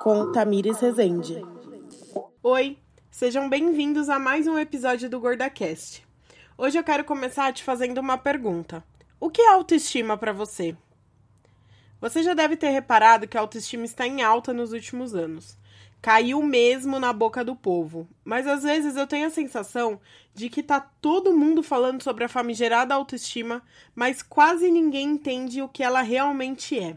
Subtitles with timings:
[0.00, 1.40] Com Tamires Rezende.
[2.42, 2.76] Oi,
[3.10, 6.04] sejam bem-vindos a mais um episódio do GordaCast.
[6.58, 8.82] Hoje eu quero começar te fazendo uma pergunta.
[9.20, 10.76] O que é autoestima para você?
[12.00, 15.56] Você já deve ter reparado que a autoestima está em alta nos últimos anos.
[16.06, 18.06] Caiu mesmo na boca do povo.
[18.24, 20.00] Mas às vezes eu tenho a sensação
[20.32, 23.60] de que tá todo mundo falando sobre a famigerada autoestima,
[23.92, 26.96] mas quase ninguém entende o que ela realmente é.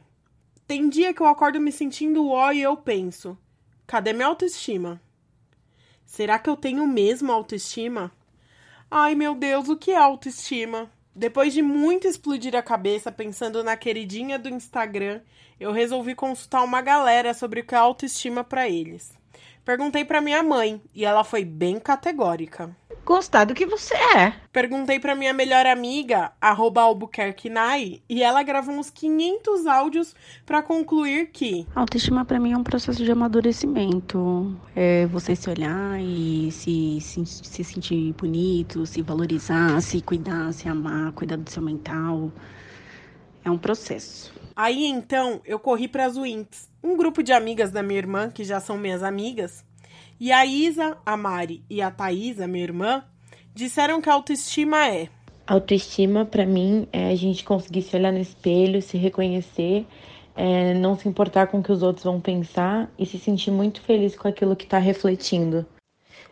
[0.68, 3.36] Tem dia que eu acordo me sentindo ó e eu penso:
[3.88, 5.02] cadê minha autoestima?
[6.06, 8.12] Será que eu tenho mesmo autoestima?
[8.92, 10.88] Ai meu Deus, o que é autoestima?
[11.20, 15.20] Depois de muito explodir a cabeça pensando na queridinha do Instagram,
[15.60, 19.19] eu resolvi consultar uma galera sobre o que é autoestima para eles.
[19.64, 22.76] Perguntei para minha mãe e ela foi bem categórica.
[23.06, 24.34] Gostar do que você é.
[24.54, 30.16] Perguntei para minha melhor amiga, arroba Albuquerque Nai, e ela gravou uns 500 áudios
[30.46, 31.66] para concluir que...
[31.74, 34.56] Autoestima para mim é um processo de amadurecimento.
[34.76, 40.70] É você se olhar e se, se, se sentir bonito, se valorizar, se cuidar, se
[40.70, 42.32] amar, cuidar do seu mental.
[43.44, 44.39] É um processo.
[44.62, 48.44] Aí então eu corri para as Winx, um grupo de amigas da minha irmã, que
[48.44, 49.64] já são minhas amigas,
[50.20, 53.06] e a Isa, a Mari e a Thaisa, minha irmã,
[53.56, 55.08] disseram que a autoestima é.
[55.48, 59.88] Autoestima, para mim, é a gente conseguir se olhar no espelho, se reconhecer,
[60.36, 63.80] é não se importar com o que os outros vão pensar e se sentir muito
[63.80, 65.66] feliz com aquilo que está refletindo.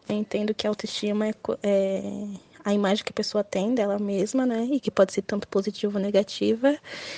[0.10, 2.28] Eu entendo que a autoestima é, é
[2.68, 4.68] a imagem que a pessoa tem dela mesma, né?
[4.70, 6.76] E que pode ser tanto positiva ou negativa,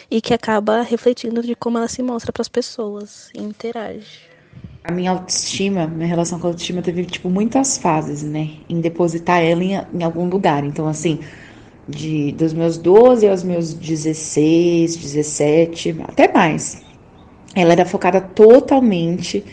[0.10, 4.30] e que acaba refletindo de como ela se mostra para as pessoas e interage.
[4.84, 8.58] A minha autoestima, minha relação com a autoestima teve, tipo, muitas fases, né?
[8.70, 10.64] Em depositar ela em, em algum lugar.
[10.64, 11.20] Então, assim,
[11.88, 16.84] de, dos meus 12 aos meus 16, 17, até mais.
[17.56, 19.44] Ela era focada totalmente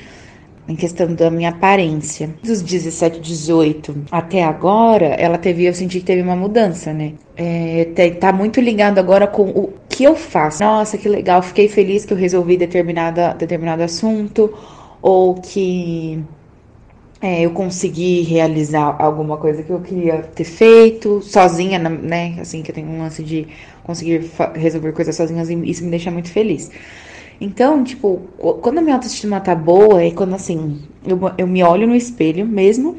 [0.68, 2.30] em questão da minha aparência.
[2.42, 7.12] Dos 17, 18 até agora, ela teve, eu senti que teve uma mudança, né?
[7.36, 7.86] É,
[8.18, 10.62] tá muito ligado agora com o que eu faço.
[10.62, 14.52] Nossa, que legal, fiquei feliz que eu resolvi determinada, determinado assunto,
[15.00, 16.22] ou que
[17.20, 22.36] é, eu consegui realizar alguma coisa que eu queria ter feito sozinha, né?
[22.40, 23.46] Assim, que eu tenho um lance de
[23.84, 26.70] conseguir resolver coisas sozinhas e isso me deixa muito feliz.
[27.40, 28.22] Então, tipo,
[28.62, 32.46] quando a minha autoestima tá boa, é quando assim, eu, eu me olho no espelho
[32.46, 32.96] mesmo.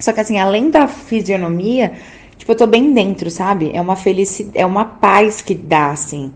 [0.00, 1.92] Só que assim, além da fisionomia,
[2.36, 3.70] tipo, eu tô bem dentro, sabe?
[3.74, 6.32] É uma felicidade, é uma paz que dá, assim.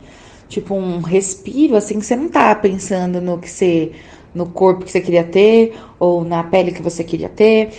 [0.49, 3.93] Tipo, um respiro, assim, que você não tá pensando no que você.
[4.35, 7.71] no corpo que você queria ter, ou na pele que você queria ter,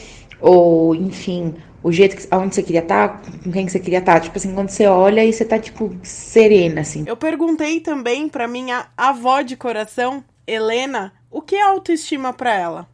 [0.41, 1.53] ou enfim,
[1.84, 4.14] o jeito que, aonde você queria estar, tá, com quem você queria estar.
[4.14, 4.20] Tá.
[4.22, 7.04] Tipo assim, quando você olha e você tá, tipo, serena, assim.
[7.06, 12.88] Eu perguntei também pra minha avó de coração, Helena, o que é autoestima para ela.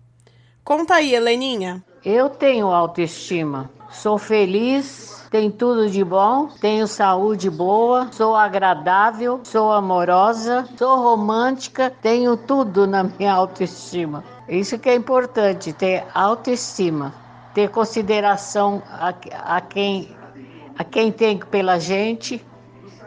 [0.63, 1.83] Conta aí, Heleninha.
[2.03, 3.69] Eu tenho autoestima.
[3.91, 11.91] Sou feliz, tenho tudo de bom, tenho saúde boa, sou agradável, sou amorosa, sou romântica,
[12.01, 14.23] tenho tudo na minha autoestima.
[14.47, 17.13] Isso que é importante, ter autoestima
[17.53, 19.13] ter consideração a,
[19.57, 20.15] a, quem,
[20.77, 22.43] a quem tem pela gente.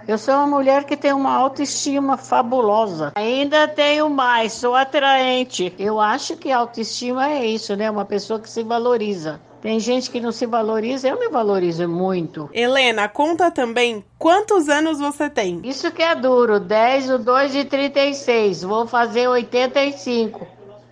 [0.06, 3.12] Eu sou uma mulher que tem uma autoestima fabulosa.
[3.14, 5.72] Ainda tenho mais, sou atraente.
[5.78, 7.88] Eu acho que autoestima é isso, né?
[7.88, 9.40] Uma pessoa que se valoriza.
[9.60, 12.50] Tem gente que não se valoriza, eu me valorizo muito.
[12.52, 15.60] Helena, conta também quantos anos você tem.
[15.62, 18.64] Isso que é duro, 10, o 2 de 36.
[18.64, 20.44] Vou fazer 85.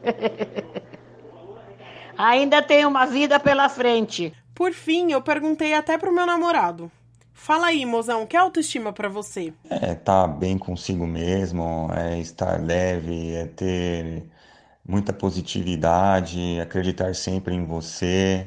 [2.23, 4.31] Ainda tem uma vida pela frente.
[4.55, 6.93] Por fim, eu perguntei até pro meu namorado.
[7.33, 9.55] Fala aí, mozão, que é autoestima para você?
[9.71, 14.25] É estar tá bem consigo mesmo, é estar leve, é ter
[14.87, 18.47] muita positividade, acreditar sempre em você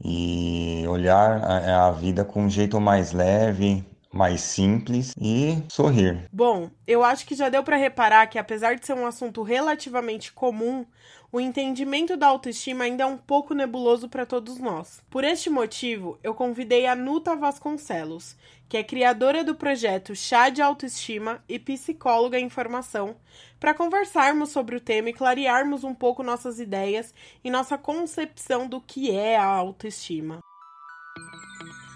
[0.00, 6.28] e olhar a, a vida com um jeito mais leve, mais simples e sorrir.
[6.32, 10.32] Bom, eu acho que já deu para reparar que apesar de ser um assunto relativamente
[10.32, 10.86] comum,
[11.30, 15.02] o entendimento da autoestima ainda é um pouco nebuloso para todos nós.
[15.10, 18.36] Por este motivo, eu convidei a Nuta Vasconcelos,
[18.68, 23.16] que é criadora do projeto Chá de Autoestima e psicóloga em formação,
[23.60, 27.12] para conversarmos sobre o tema e clarearmos um pouco nossas ideias
[27.44, 30.40] e nossa concepção do que é a autoestima.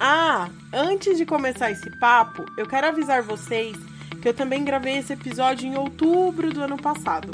[0.02, 3.76] Ah, antes de começar esse papo, eu quero avisar vocês
[4.22, 7.30] que eu também gravei esse episódio em outubro do ano passado.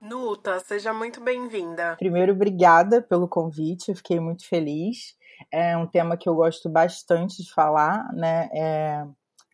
[0.00, 1.96] Nuta, seja muito bem-vinda.
[1.98, 5.16] Primeiro, obrigada pelo convite, eu fiquei muito feliz.
[5.52, 8.48] é um tema que eu gosto bastante de falar, né?
[8.54, 9.04] É,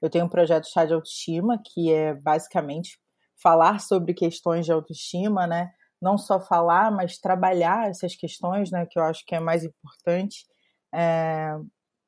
[0.03, 3.01] eu tenho um projeto Chá de Autoestima, que é basicamente
[3.43, 5.73] falar sobre questões de autoestima, né?
[6.03, 8.85] Não só falar, mas trabalhar essas questões, né?
[8.91, 10.45] Que eu acho que é mais importante.
[10.93, 11.55] É,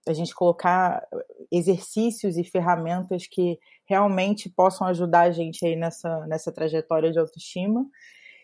[0.07, 1.07] a gente colocar
[1.51, 3.59] exercícios e ferramentas que
[3.89, 7.87] realmente possam ajudar a gente aí nessa, nessa trajetória de autoestima.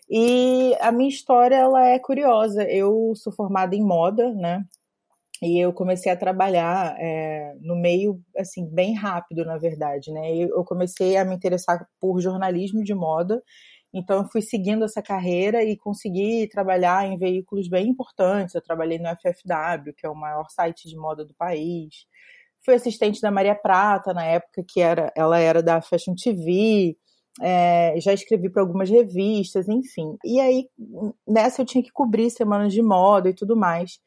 [0.09, 2.63] E a minha história ela é curiosa.
[2.65, 4.65] Eu sou formada em moda, né?
[5.43, 10.37] E eu comecei a trabalhar é, no meio, assim, bem rápido, na verdade, né?
[10.37, 13.43] Eu comecei a me interessar por jornalismo de moda,
[13.93, 18.55] então eu fui seguindo essa carreira e consegui trabalhar em veículos bem importantes.
[18.55, 22.07] Eu trabalhei no FFW, que é o maior site de moda do país.
[22.65, 26.97] Fui assistente da Maria Prata na época que era, ela era da Fashion TV.
[27.41, 30.17] É, já escrevi para algumas revistas, enfim.
[30.25, 30.69] E aí
[31.27, 33.99] nessa eu tinha que cobrir semanas de moda e tudo mais.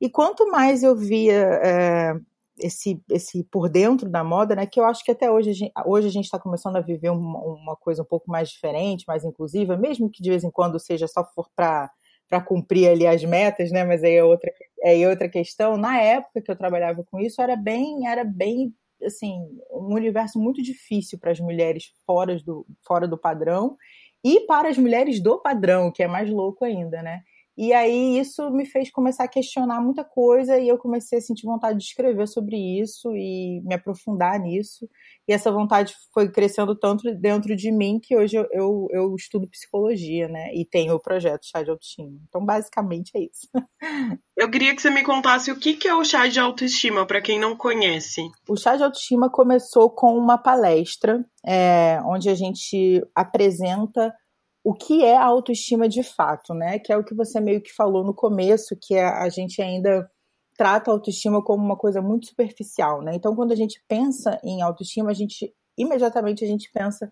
[0.00, 2.14] E quanto mais eu via é,
[2.62, 5.72] esse, esse por dentro da moda, né, que eu acho que até hoje a gente,
[5.86, 9.24] hoje a gente está começando a viver uma, uma, coisa um pouco mais diferente, mais
[9.24, 11.24] inclusiva, mesmo que de vez em quando seja só
[11.54, 11.90] para
[12.28, 13.82] para cumprir ali as metas, né?
[13.82, 14.52] Mas aí é outra,
[14.84, 15.76] é outra questão.
[15.76, 18.72] Na época que eu trabalhava com isso, era bem, era bem
[19.04, 19.34] assim,
[19.72, 23.76] um universo muito difícil para as mulheres fora do, fora do padrão
[24.22, 27.22] e para as mulheres do padrão, que é mais louco ainda, né?
[27.62, 31.44] E aí isso me fez começar a questionar muita coisa e eu comecei a sentir
[31.44, 34.88] vontade de escrever sobre isso e me aprofundar nisso.
[35.28, 39.46] E essa vontade foi crescendo tanto dentro de mim que hoje eu, eu, eu estudo
[39.46, 40.54] psicologia, né?
[40.54, 42.18] E tenho o projeto Chá de Autoestima.
[42.26, 43.46] Então, basicamente é isso.
[44.34, 47.20] Eu queria que você me contasse o que, que é o Chá de Autoestima, para
[47.20, 48.22] quem não conhece.
[48.48, 54.14] O Chá de Autoestima começou com uma palestra é, onde a gente apresenta
[54.62, 56.78] o que é a autoestima de fato, né?
[56.78, 60.08] Que é o que você meio que falou no começo, que é a gente ainda
[60.56, 63.12] trata a autoestima como uma coisa muito superficial, né?
[63.14, 67.10] Então, quando a gente pensa em autoestima, a gente imediatamente a gente pensa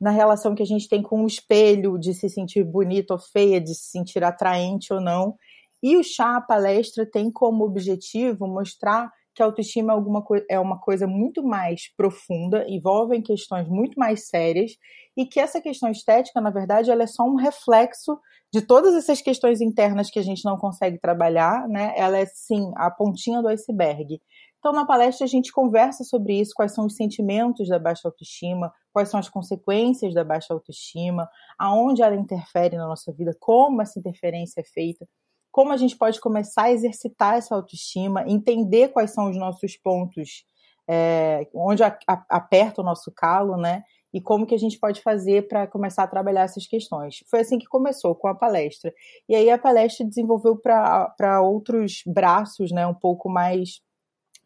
[0.00, 3.60] na relação que a gente tem com o espelho, de se sentir bonita ou feia,
[3.60, 5.34] de se sentir atraente ou não.
[5.82, 10.60] E o chá, a palestra, tem como objetivo mostrar que a autoestima é, alguma é
[10.60, 14.72] uma coisa muito mais profunda, envolve questões muito mais sérias,
[15.16, 18.18] e que essa questão estética, na verdade, ela é só um reflexo
[18.52, 21.92] de todas essas questões internas que a gente não consegue trabalhar, né?
[21.96, 24.20] Ela é, sim, a pontinha do iceberg.
[24.58, 28.72] Então, na palestra, a gente conversa sobre isso, quais são os sentimentos da baixa autoestima,
[28.92, 31.28] quais são as consequências da baixa autoestima,
[31.58, 35.06] aonde ela interfere na nossa vida, como essa interferência é feita
[35.54, 40.44] como a gente pode começar a exercitar essa autoestima, entender quais são os nossos pontos,
[40.90, 43.84] é, onde a, a, aperta o nosso calo, né?
[44.12, 47.22] E como que a gente pode fazer para começar a trabalhar essas questões.
[47.30, 48.92] Foi assim que começou, com a palestra.
[49.28, 52.84] E aí a palestra desenvolveu para outros braços, né?
[52.84, 53.80] Um pouco mais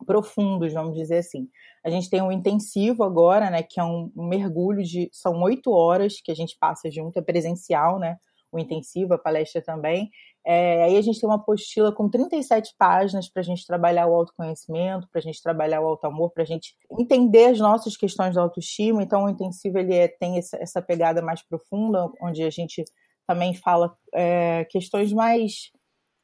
[0.05, 1.49] profundos, vamos dizer assim.
[1.83, 3.63] A gente tem um intensivo agora, né?
[3.63, 5.09] Que é um, mergulho de.
[5.11, 8.19] São oito horas que a gente passa junto, é presencial, né?
[8.51, 10.11] O intensivo, a palestra também.
[10.47, 14.15] É, aí a gente tem uma apostila com 37 páginas para a gente trabalhar o
[14.15, 18.41] autoconhecimento, para a gente trabalhar o auto-amor, para a gente entender as nossas questões da
[18.41, 19.03] autoestima.
[19.03, 22.83] Então, o intensivo ele é, tem essa, essa, pegada mais profunda, onde a gente
[23.27, 25.71] também fala é, questões mais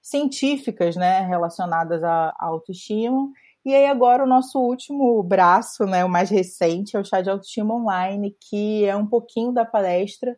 [0.01, 3.29] científicas, né, relacionadas à, à autoestima.
[3.65, 7.29] E aí agora o nosso último braço, né, o mais recente, é o chá de
[7.29, 10.35] autoestima online, que é um pouquinho da palestra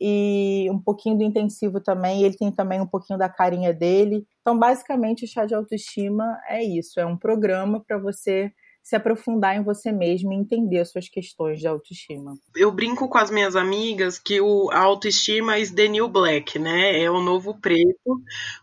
[0.00, 2.22] e um pouquinho do intensivo também.
[2.22, 4.26] Ele tem também um pouquinho da carinha dele.
[4.40, 8.50] Então, basicamente, o chá de autoestima é isso: é um programa para você
[8.82, 12.36] se aprofundar em você mesmo e entender as suas questões de autoestima.
[12.56, 17.00] Eu brinco com as minhas amigas que o, a autoestima is the new black, né?
[17.00, 18.20] É o novo preto,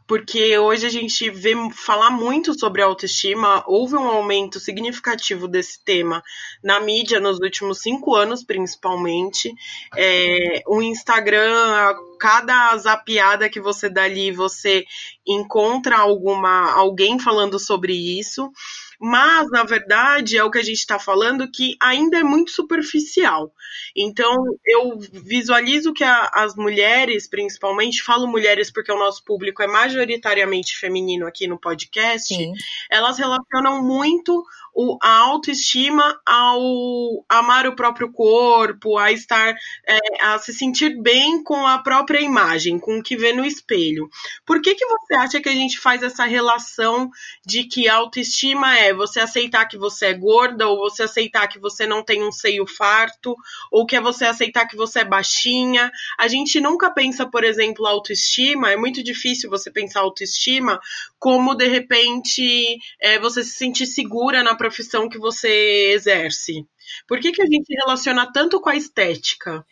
[0.08, 6.22] porque hoje a gente vê falar muito sobre autoestima, houve um aumento significativo desse tema
[6.64, 9.54] na mídia nos últimos cinco anos, principalmente.
[9.96, 14.84] É, o Instagram, cada zapiada que você dá ali, você
[15.26, 18.52] encontra alguma alguém falando sobre isso.
[19.00, 23.54] Mas, na verdade, é o que a gente está falando que ainda é muito superficial.
[23.96, 24.36] Então,
[24.66, 30.76] eu visualizo que a, as mulheres, principalmente, falo mulheres porque o nosso público é majoritariamente
[30.78, 32.54] feminino aqui no podcast, Sim.
[32.90, 34.44] elas relacionam muito
[34.78, 39.56] o, a autoestima ao amar o próprio corpo, a estar,
[39.88, 44.10] é, a se sentir bem com a própria imagem, com o que vê no espelho.
[44.46, 47.12] Por que, que você acha que a gente faz essa relação
[47.46, 51.60] de que autoestima é é você aceitar que você é gorda, ou você aceitar que
[51.60, 53.36] você não tem um seio farto,
[53.72, 55.92] ou que é você aceitar que você é baixinha.
[56.18, 60.80] A gente nunca pensa, por exemplo, autoestima, é muito difícil você pensar autoestima
[61.20, 66.66] como de repente é, você se sentir segura na profissão que você exerce.
[67.08, 69.66] Por que, que a gente relaciona tanto com a estética?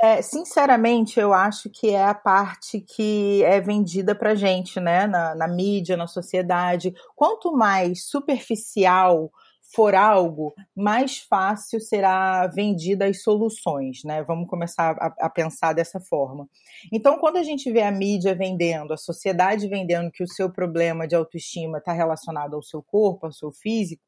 [0.00, 5.06] É, sinceramente, eu acho que é a parte que é vendida pra gente, né?
[5.06, 6.94] Na, na mídia, na sociedade.
[7.16, 9.30] Quanto mais superficial
[9.74, 14.22] for algo, mais fácil será vendida as soluções, né?
[14.22, 16.48] Vamos começar a, a, pensar dessa forma.
[16.90, 21.06] Então, quando a gente vê a mídia vendendo, a sociedade vendendo que o seu problema
[21.06, 24.02] de autoestima está relacionado ao seu corpo, ao seu físico,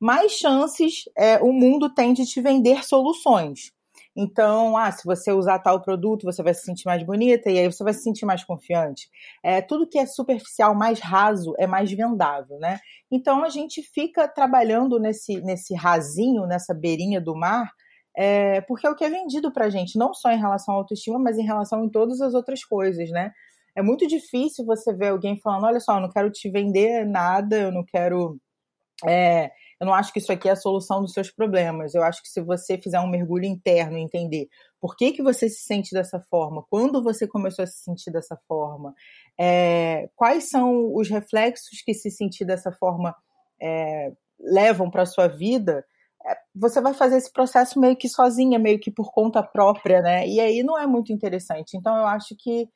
[0.00, 3.72] mais chances é, o mundo tem de te vender soluções.
[4.14, 7.70] Então, ah, se você usar tal produto, você vai se sentir mais bonita e aí
[7.70, 9.10] você vai se sentir mais confiante.
[9.42, 12.78] É, tudo que é superficial, mais raso, é mais vendável, né?
[13.10, 17.70] Então a gente fica trabalhando nesse, nesse rasinho, nessa beirinha do mar,
[18.16, 21.18] é, porque é o que é vendido pra gente, não só em relação à autoestima,
[21.18, 23.32] mas em relação a todas as outras coisas, né?
[23.76, 27.58] É muito difícil você ver alguém falando, olha só, eu não quero te vender nada,
[27.58, 28.38] eu não quero.
[29.06, 29.50] É,
[29.80, 31.94] eu não acho que isso aqui é a solução dos seus problemas.
[31.94, 34.48] Eu acho que se você fizer um mergulho interno entender
[34.80, 38.38] por que, que você se sente dessa forma, quando você começou a se sentir dessa
[38.48, 38.94] forma,
[39.38, 43.14] é, quais são os reflexos que se sentir dessa forma
[43.60, 45.84] é, levam para a sua vida,
[46.24, 50.26] é, você vai fazer esse processo meio que sozinha, meio que por conta própria, né?
[50.26, 51.76] E aí não é muito interessante.
[51.76, 52.68] Então eu acho que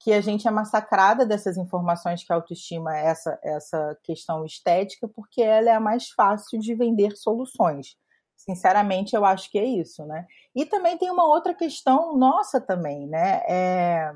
[0.00, 5.06] que a gente é massacrada dessas informações que a autoestima é essa, essa questão estética,
[5.06, 7.96] porque ela é a mais fácil de vender soluções.
[8.34, 10.26] Sinceramente, eu acho que é isso, né?
[10.56, 13.42] E também tem uma outra questão nossa também, né?
[13.46, 14.10] É...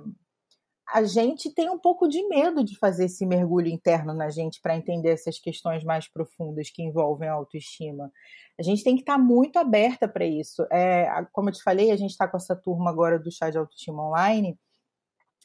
[0.88, 4.76] A gente tem um pouco de medo de fazer esse mergulho interno na gente para
[4.76, 8.10] entender essas questões mais profundas que envolvem a autoestima.
[8.58, 10.66] A gente tem que estar tá muito aberta para isso.
[10.70, 13.58] É, como eu te falei, a gente está com essa turma agora do chá de
[13.58, 14.58] autoestima online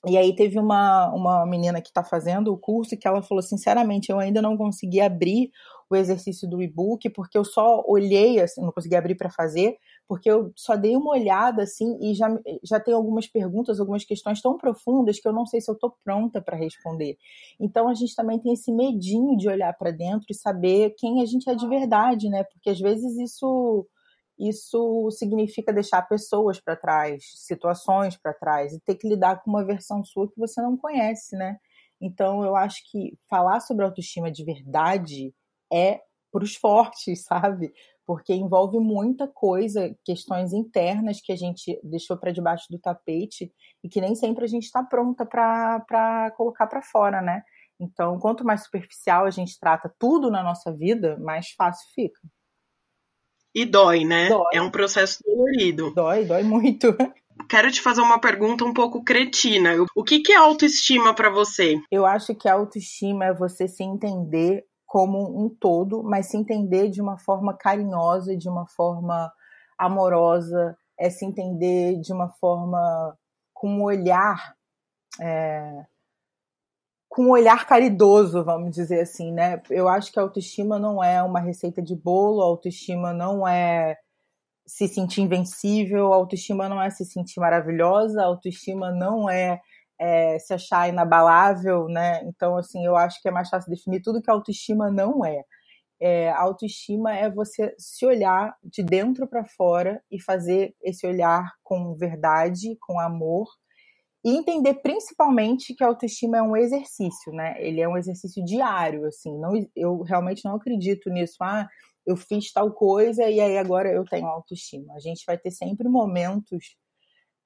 [0.07, 4.09] e aí teve uma, uma menina que está fazendo o curso que ela falou, sinceramente,
[4.09, 5.51] eu ainda não consegui abrir
[5.89, 9.75] o exercício do e-book, porque eu só olhei, assim, não consegui abrir para fazer,
[10.07, 12.29] porque eu só dei uma olhada, assim, e já,
[12.63, 15.93] já tem algumas perguntas, algumas questões tão profundas que eu não sei se eu estou
[16.03, 17.17] pronta para responder.
[17.59, 21.25] Então a gente também tem esse medinho de olhar para dentro e saber quem a
[21.25, 22.43] gente é de verdade, né?
[22.43, 23.85] Porque às vezes isso
[24.39, 29.65] isso significa deixar pessoas para trás, situações para trás e ter que lidar com uma
[29.65, 31.57] versão sua que você não conhece, né?
[32.01, 35.33] Então eu acho que falar sobre autoestima de verdade
[35.71, 37.73] é para os fortes, sabe?
[38.05, 43.53] Porque envolve muita coisa, questões internas que a gente deixou para debaixo do tapete
[43.83, 47.43] e que nem sempre a gente está pronta para colocar para fora, né?
[47.79, 52.19] Então, quanto mais superficial a gente trata tudo na nossa vida, mais fácil fica.
[53.53, 54.29] E dói, né?
[54.29, 54.45] Dói.
[54.53, 55.91] É um processo dolorido.
[55.93, 56.95] Dói, dói muito.
[57.49, 59.71] Quero te fazer uma pergunta um pouco cretina.
[59.95, 61.81] O que, que é autoestima para você?
[61.89, 66.89] Eu acho que a autoestima é você se entender como um todo, mas se entender
[66.89, 69.31] de uma forma carinhosa, de uma forma
[69.77, 73.17] amorosa, é se entender de uma forma
[73.53, 74.55] com um olhar
[75.19, 75.85] é,
[77.19, 79.61] com um olhar caridoso, vamos dizer assim, né?
[79.69, 83.97] Eu acho que a autoestima não é uma receita de bolo, a autoestima não é
[84.65, 89.59] se sentir invencível, a autoestima não é se sentir maravilhosa, a autoestima não é,
[89.99, 92.23] é se achar inabalável, né?
[92.23, 95.41] Então, assim, eu acho que é mais fácil definir tudo que a autoestima não é.
[95.99, 101.51] é a autoestima é você se olhar de dentro para fora e fazer esse olhar
[101.65, 103.45] com verdade, com amor
[104.23, 107.55] e entender principalmente que a autoestima é um exercício, né?
[107.57, 109.37] Ele é um exercício diário, assim.
[109.39, 111.37] Não, eu realmente não acredito nisso.
[111.41, 111.67] Ah,
[112.05, 114.93] eu fiz tal coisa e aí agora eu tenho autoestima.
[114.95, 116.75] A gente vai ter sempre momentos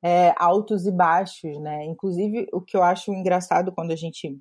[0.03, 1.85] é, altos e baixos, né?
[1.85, 4.37] Inclusive, o que eu acho engraçado quando a gente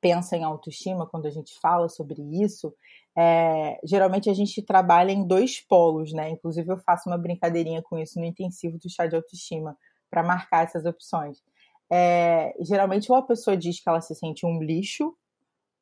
[0.00, 2.74] pensa em autoestima, quando a gente fala sobre isso,
[3.16, 6.30] é, geralmente a gente trabalha em dois polos, né?
[6.30, 9.76] Inclusive, eu faço uma brincadeirinha com isso no intensivo do chá de autoestima
[10.10, 11.38] para marcar essas opções.
[11.90, 15.16] É, geralmente, ou a pessoa diz que ela se sente um lixo,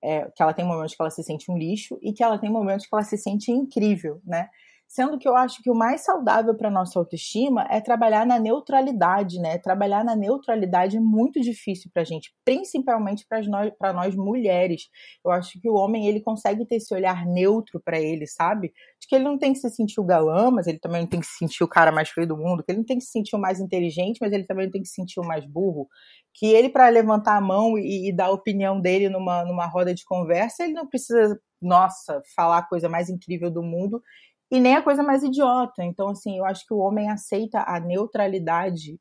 [0.03, 2.51] é, que ela tem momentos que ela se sente um lixo, e que ela tem
[2.51, 4.49] momentos que ela se sente incrível, né?
[4.89, 9.39] Sendo que eu acho que o mais saudável para nossa autoestima é trabalhar na neutralidade,
[9.39, 9.59] né?
[9.59, 14.89] Trabalhar na neutralidade é muito difícil para a gente, principalmente para nós, nós mulheres.
[15.23, 18.69] Eu acho que o homem ele consegue ter esse olhar neutro para ele, sabe?
[18.99, 21.21] De que ele não tem que se sentir o galã, mas ele também não tem
[21.21, 23.11] que se sentir o cara mais feio do mundo, que ele não tem que se
[23.11, 25.87] sentir o mais inteligente, mas ele também não tem que se sentir o mais burro.
[26.33, 29.95] Que ele, para levantar a mão e, e dar a opinião dele numa, numa roda
[29.95, 34.01] de conversa, ele não precisa, nossa, falar a coisa mais incrível do mundo
[34.51, 35.85] e nem a coisa mais idiota.
[35.85, 38.99] Então, assim, eu acho que o homem aceita a neutralidade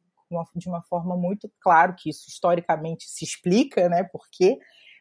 [0.55, 4.03] de uma forma muito claro que isso historicamente se explica, né?
[4.03, 4.57] Por quê?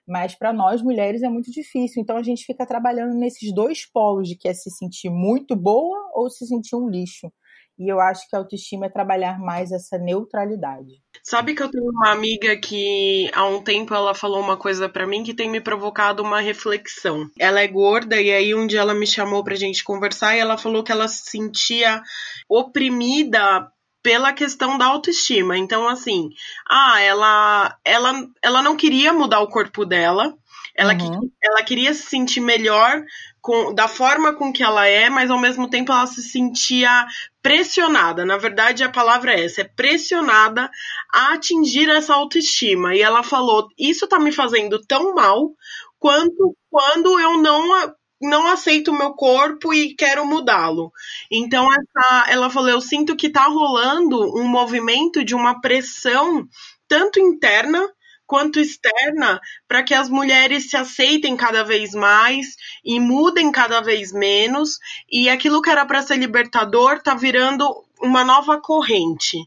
[0.06, 2.00] Mas para nós mulheres é muito difícil.
[2.00, 6.10] Então a gente fica trabalhando nesses dois polos de que é se sentir muito boa
[6.14, 7.32] ou se sentir um lixo.
[7.78, 11.02] E eu acho que a autoestima é trabalhar mais essa neutralidade.
[11.23, 15.06] Sabe que eu tenho uma amiga que há um tempo ela falou uma coisa para
[15.06, 17.28] mim que tem me provocado uma reflexão.
[17.38, 20.56] Ela é gorda e aí um dia ela me chamou pra gente conversar e ela
[20.56, 22.00] falou que ela se sentia
[22.49, 23.71] oprimida
[24.02, 25.59] pela questão da autoestima.
[25.59, 26.30] Então assim,
[26.71, 30.33] ah, ela ela ela não queria mudar o corpo dela.
[30.76, 31.30] Ela, uhum.
[31.42, 33.02] ela queria se sentir melhor
[33.40, 37.06] com, da forma com que ela é, mas ao mesmo tempo ela se sentia
[37.42, 38.25] pressionada.
[38.25, 40.71] Na verdade, a palavra é essa: é pressionada
[41.14, 42.95] a atingir essa autoestima.
[42.95, 45.52] E ela falou: Isso tá me fazendo tão mal
[45.99, 50.90] quanto quando eu não não aceito o meu corpo e quero mudá-lo.
[51.30, 56.47] Então essa, ela falou, eu sinto que tá rolando um movimento de uma pressão
[56.88, 57.87] tanto interna
[58.26, 64.12] quanto externa para que as mulheres se aceitem cada vez mais e mudem cada vez
[64.12, 64.78] menos.
[65.11, 69.38] E aquilo que era para ser libertador tá virando uma nova corrente.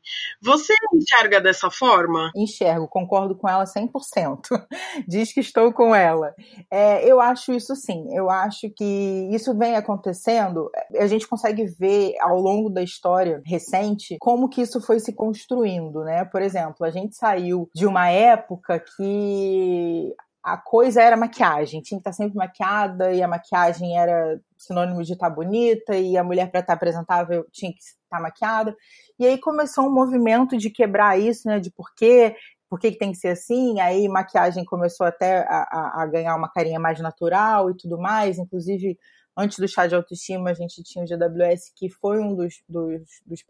[0.42, 2.32] Você enxerga dessa forma?
[2.36, 4.42] Enxergo, concordo com ela 100%.
[5.08, 6.34] Diz que estou com ela.
[6.70, 8.08] É, eu acho isso sim.
[8.12, 10.70] Eu acho que isso vem acontecendo.
[11.00, 16.04] A gente consegue ver ao longo da história recente como que isso foi se construindo,
[16.04, 16.26] né?
[16.26, 20.14] Por exemplo, a gente saiu de uma época que
[20.44, 25.14] a coisa era maquiagem, tinha que estar sempre maquiada e a maquiagem era sinônimo de
[25.14, 28.76] estar bonita e a mulher para estar apresentável tinha que estar maquiada.
[29.18, 32.36] E aí começou um movimento de quebrar isso, né, de por quê,
[32.70, 36.36] por que, que tem que ser assim, aí maquiagem começou até a, a, a ganhar
[36.36, 38.98] uma carinha mais natural e tudo mais, inclusive
[39.36, 43.02] antes do chá de autoestima, a gente tinha o GWS, que foi um dos, dos,
[43.26, 43.44] dos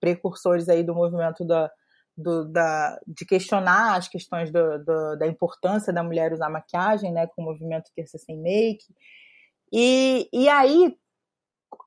[0.00, 1.70] precursores aí do movimento da,
[2.18, 7.28] do, da, de questionar as questões do, do, da importância da mulher usar maquiagem, né,
[7.28, 8.84] com o movimento Terça Sem Make.
[9.72, 10.96] E, e aí,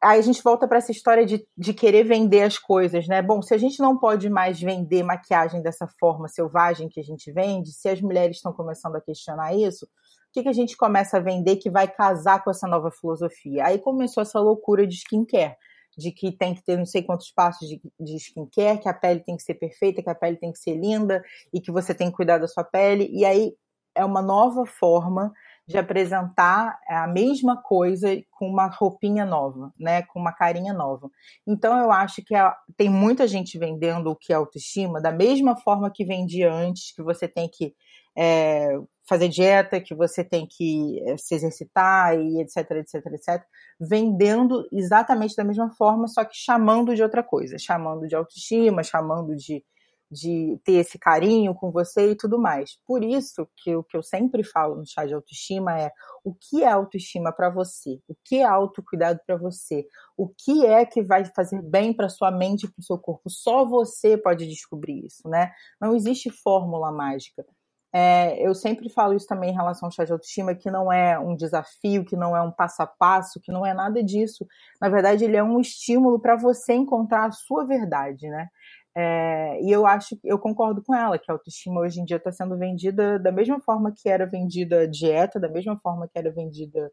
[0.02, 3.22] aí a gente volta para essa história de, de querer vender as coisas, né?
[3.22, 7.32] Bom, se a gente não pode mais vender maquiagem dessa forma selvagem que a gente
[7.32, 11.18] vende, se as mulheres estão começando a questionar isso, o que, que a gente começa
[11.18, 13.66] a vender que vai casar com essa nova filosofia?
[13.66, 15.58] Aí começou essa loucura de skincare
[15.98, 19.20] de que tem que ter não sei quantos passos de, de skincare, que a pele
[19.22, 21.24] tem que ser perfeita, que a pele tem que ser linda
[21.54, 23.10] e que você tem que cuidar da sua pele.
[23.12, 23.54] E aí
[23.96, 25.32] é uma nova forma
[25.68, 31.10] de apresentar a mesma coisa com uma roupinha nova, né, com uma carinha nova.
[31.48, 35.56] Então eu acho que a, tem muita gente vendendo o que é autoestima da mesma
[35.56, 37.74] forma que vendia antes, que você tem que
[38.18, 43.44] é, fazer dieta, que você tem que é, se exercitar e etc, etc, etc,
[43.80, 49.36] vendendo exatamente da mesma forma, só que chamando de outra coisa, chamando de autoestima, chamando
[49.36, 49.64] de,
[50.10, 52.78] de ter esse carinho com você e tudo mais.
[52.86, 55.92] Por isso que o que eu sempre falo no chá de autoestima é
[56.24, 60.86] o que é autoestima para você, o que é autocuidado para você, o que é
[60.86, 63.30] que vai fazer bem para sua mente e para o seu corpo.
[63.30, 65.52] Só você pode descobrir isso, né?
[65.82, 67.46] Não existe fórmula mágica.
[67.94, 71.20] É, eu sempre falo isso também em relação ao chá de autoestima, que não é
[71.20, 74.48] um desafio, que não é um passo a passo, que não é nada disso.
[74.80, 78.48] Na verdade, ele é um estímulo para você encontrar a sua verdade, né?
[78.96, 82.32] É, e eu acho, eu concordo com ela, que a autoestima hoje em dia está
[82.32, 86.32] sendo vendida da mesma forma que era vendida a dieta, da mesma forma que era
[86.32, 86.92] vendida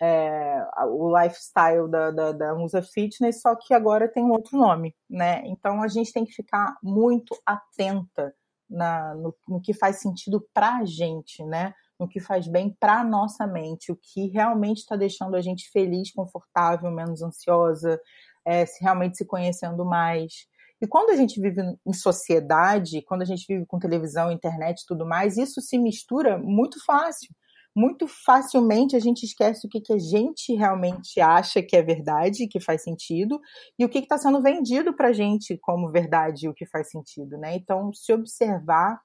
[0.00, 4.94] é, o lifestyle da, da, da Musa Fitness, só que agora tem um outro nome,
[5.08, 5.42] né?
[5.46, 8.34] Então a gente tem que ficar muito atenta
[8.68, 11.74] na, no, no que faz sentido para a gente, né?
[11.98, 16.12] No que faz bem para nossa mente, o que realmente está deixando a gente feliz,
[16.12, 18.00] confortável, menos ansiosa,
[18.44, 20.46] é, se realmente se conhecendo mais.
[20.80, 24.86] E quando a gente vive em sociedade, quando a gente vive com televisão, internet e
[24.86, 27.34] tudo mais, isso se mistura muito fácil
[27.76, 32.48] muito facilmente a gente esquece o que, que a gente realmente acha que é verdade,
[32.48, 33.38] que faz sentido,
[33.78, 36.90] e o que está sendo vendido para a gente como verdade e o que faz
[36.90, 37.54] sentido, né?
[37.54, 38.98] Então, se observar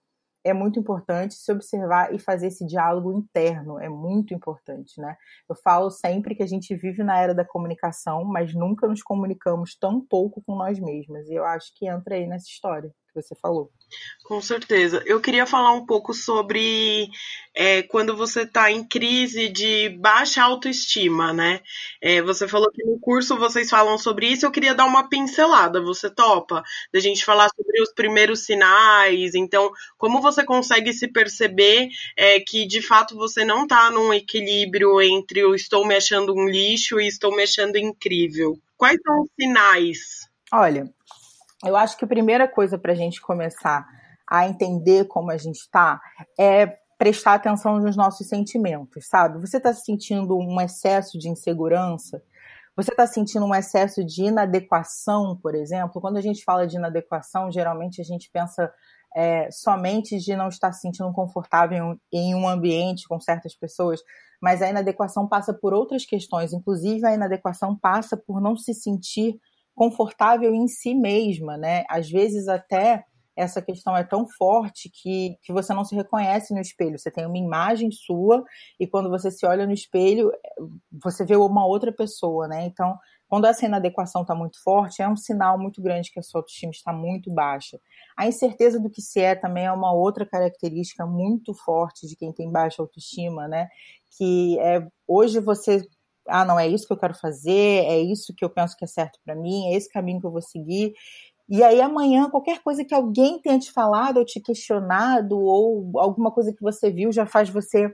[0.44, 5.16] é muito importante se observar e fazer esse diálogo interno, é muito importante, né?
[5.50, 9.76] Eu falo sempre que a gente vive na era da comunicação, mas nunca nos comunicamos
[9.80, 13.36] tão pouco com nós mesmas, e eu acho que entra aí nessa história que você
[13.36, 13.70] falou.
[14.24, 15.04] Com certeza.
[15.06, 17.10] Eu queria falar um pouco sobre
[17.54, 21.62] é, quando você está em crise de baixa autoestima, né?
[22.02, 25.82] É, você falou que no curso vocês falam sobre isso, eu queria dar uma pincelada.
[25.82, 26.64] Você topa?
[26.94, 32.66] Da gente falar sobre os primeiros sinais, então, como você consegue se perceber é, que
[32.66, 37.08] de fato você não está num equilíbrio entre o estou me achando um lixo e
[37.08, 38.58] estou me achando incrível?
[38.78, 40.30] Quais são os sinais?
[40.52, 40.92] Olha,
[41.66, 43.86] eu acho que a primeira coisa para a gente começar
[44.28, 46.02] a entender como a gente está
[46.40, 49.40] é prestar atenção nos nossos sentimentos, sabe?
[49.40, 52.24] Você está sentindo um excesso de insegurança?
[52.76, 56.00] Você está sentindo um excesso de inadequação, por exemplo?
[56.00, 58.72] Quando a gente fala de inadequação, geralmente a gente pensa
[59.16, 64.00] é, somente de não estar se sentindo confortável em um ambiente com certas pessoas,
[64.42, 69.40] mas a inadequação passa por outras questões, inclusive a inadequação passa por não se sentir
[69.76, 71.84] confortável em si mesma, né?
[71.90, 73.06] Às vezes até
[73.36, 77.00] essa questão é tão forte que, que você não se reconhece no espelho.
[77.00, 78.44] Você tem uma imagem sua
[78.80, 80.32] e quando você se olha no espelho,
[80.92, 82.66] você vê uma outra pessoa, né?
[82.66, 86.42] Então, quando essa inadequação está muito forte, é um sinal muito grande que a sua
[86.42, 87.80] autoestima está muito baixa.
[88.18, 92.34] A incerteza do que se é também é uma outra característica muito forte de quem
[92.34, 93.70] tem baixa autoestima, né?
[94.18, 95.82] Que é hoje você
[96.28, 98.88] ah, não é isso que eu quero fazer, é isso que eu penso que é
[98.88, 100.94] certo para mim, é esse caminho que eu vou seguir.
[101.50, 106.32] E aí amanhã, qualquer coisa que alguém tenha te falado ou te questionado, ou alguma
[106.32, 107.94] coisa que você viu, já faz você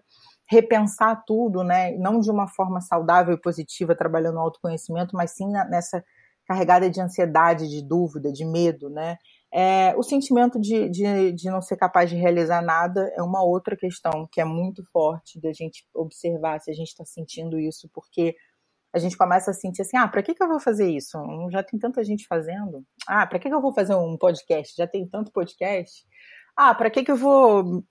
[0.49, 1.91] repensar tudo, né?
[1.97, 6.03] Não de uma forma saudável e positiva, trabalhando no autoconhecimento, mas sim nessa
[6.47, 9.17] carregada de ansiedade, de dúvida, de medo, né?
[9.53, 13.77] É, o sentimento de, de, de não ser capaz de realizar nada é uma outra
[13.77, 18.35] questão que é muito forte da gente observar se a gente está sentindo isso, porque
[18.93, 21.17] a gente começa a sentir assim: ah, para que, que eu vou fazer isso?
[21.49, 22.85] Já tem tanta gente fazendo.
[23.07, 24.75] Ah, para que, que eu vou fazer um podcast?
[24.75, 26.05] Já tem tanto podcast.
[26.55, 27.83] Ah, para que, que eu vou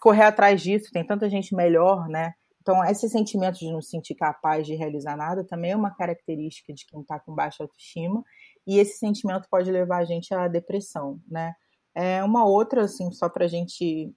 [0.00, 0.90] correr atrás disso?
[0.92, 2.32] Tem tanta gente melhor, né?
[2.60, 6.72] Então, esse sentimento de não se sentir capaz de realizar nada também é uma característica
[6.72, 8.24] de quem está com baixa autoestima
[8.66, 11.54] e esse sentimento pode levar a gente à depressão, né?
[11.94, 14.12] É uma outra, assim, só para a gente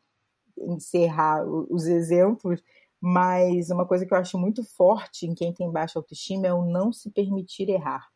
[0.57, 2.61] encerrar os exemplos,
[2.99, 6.65] mas uma coisa que eu acho muito forte em quem tem baixa autoestima é o
[6.65, 8.07] não se permitir errar.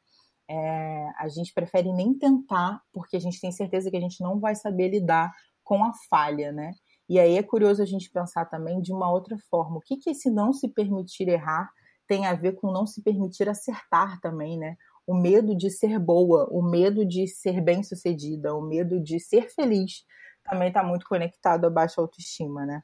[0.50, 4.40] É, a gente prefere nem tentar, porque a gente tem certeza que a gente não
[4.40, 5.32] vai saber lidar
[5.64, 6.74] com a falha, né?
[7.08, 9.78] E aí é curioso a gente pensar também de uma outra forma.
[9.78, 11.70] O que, que esse não se permitir errar
[12.08, 14.76] tem a ver com não se permitir acertar também, né?
[15.08, 20.04] O medo de ser boa, o medo de ser bem-sucedida, o medo de ser feliz
[20.44, 22.82] também está muito conectado à baixa autoestima, né?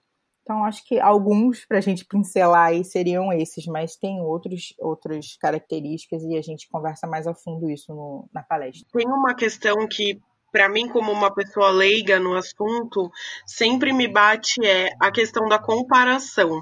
[0.47, 5.35] Então, acho que alguns para a gente pincelar aí seriam esses, mas tem outros, outras
[5.35, 8.87] características e a gente conversa mais a fundo isso no, na palestra.
[8.93, 13.11] Tem uma questão que, para mim, como uma pessoa leiga no assunto,
[13.45, 16.61] sempre me bate é a questão da comparação.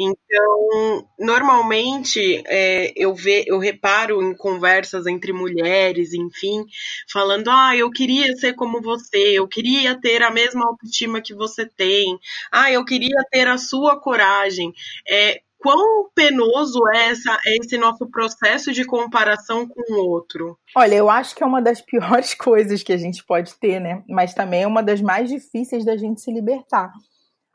[0.00, 6.64] Então, normalmente é, eu, ve, eu reparo em conversas entre mulheres, enfim,
[7.10, 11.66] falando: ah, eu queria ser como você, eu queria ter a mesma autoestima que você
[11.66, 12.16] tem,
[12.52, 14.72] ah, eu queria ter a sua coragem.
[15.08, 20.56] É, quão penoso é essa, é esse nosso processo de comparação com o outro?
[20.76, 24.04] Olha, eu acho que é uma das piores coisas que a gente pode ter, né?
[24.08, 26.92] Mas também é uma das mais difíceis da gente se libertar.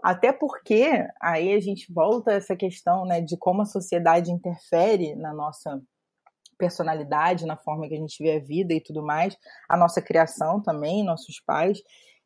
[0.04, 5.16] Até porque aí a gente volta a essa questão né, de como a sociedade interfere
[5.16, 5.82] na nossa
[6.58, 9.38] personalidade, na forma que a gente vê a vida e tudo mais,
[9.70, 11.80] a nossa criação também, nossos pais.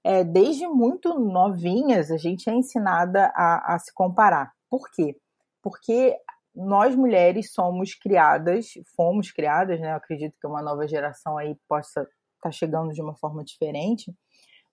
[0.04, 4.52] É, desde muito novinhas, a gente é ensinada a, a se comparar.
[4.70, 5.16] Por quê?
[5.62, 6.18] Porque
[6.56, 9.92] nós mulheres somos criadas, fomos criadas, né?
[9.92, 12.10] Eu acredito que uma nova geração aí possa estar
[12.42, 14.12] tá chegando de uma forma diferente,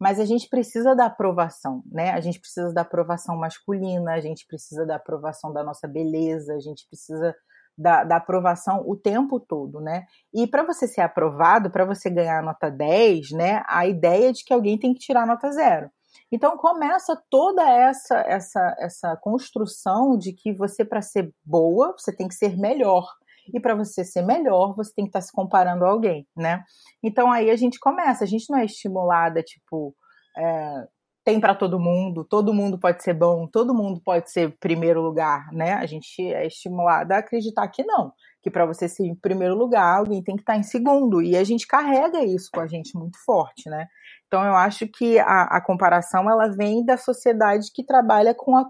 [0.01, 2.11] mas a gente precisa da aprovação, né?
[2.11, 6.61] A gente precisa da aprovação masculina, a gente precisa da aprovação da nossa beleza, a
[6.61, 7.35] gente precisa
[7.77, 10.05] da, da aprovação o tempo todo, né?
[10.33, 13.63] E para você ser aprovado, para você ganhar nota 10, né?
[13.67, 15.91] A ideia é de que alguém tem que tirar nota zero.
[16.31, 22.29] Então começa toda essa essa essa construção de que você para ser boa, você tem
[22.29, 23.07] que ser melhor.
[23.53, 26.63] E para você ser melhor, você tem que estar tá se comparando a alguém, né?
[27.03, 29.95] Então aí a gente começa, a gente não é estimulada, tipo,
[30.37, 30.85] é,
[31.25, 35.51] tem para todo mundo, todo mundo pode ser bom, todo mundo pode ser primeiro lugar,
[35.53, 35.73] né?
[35.73, 39.99] A gente é estimulada a acreditar que não, que para você ser em primeiro lugar,
[39.99, 42.97] alguém tem que estar tá em segundo, e a gente carrega isso com a gente
[42.97, 43.87] muito forte, né?
[44.27, 48.69] Então eu acho que a, a comparação ela vem da sociedade que trabalha com a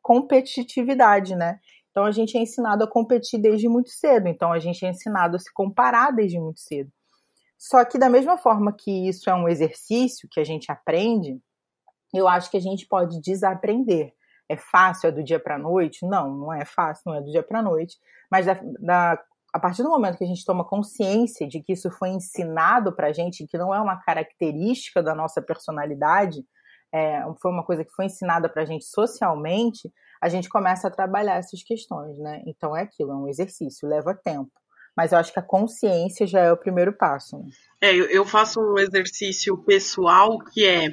[0.00, 1.58] competitividade, né?
[1.92, 5.36] Então a gente é ensinado a competir desde muito cedo, então a gente é ensinado
[5.36, 6.90] a se comparar desde muito cedo.
[7.58, 11.38] Só que da mesma forma que isso é um exercício que a gente aprende,
[12.12, 14.12] eu acho que a gente pode desaprender.
[14.48, 16.04] É fácil, é do dia para noite?
[16.04, 17.96] Não, não é fácil, não é do dia para noite.
[18.30, 21.90] Mas da, da, a partir do momento que a gente toma consciência de que isso
[21.90, 26.44] foi ensinado para a gente, que não é uma característica da nossa personalidade,
[26.92, 29.90] é, foi uma coisa que foi ensinada para a gente socialmente,
[30.22, 32.42] a gente começa a trabalhar essas questões, né?
[32.46, 34.52] Então é aquilo, é um exercício, leva tempo.
[34.96, 37.38] Mas eu acho que a consciência já é o primeiro passo.
[37.38, 37.46] Né?
[37.80, 40.90] É, eu faço um exercício pessoal que é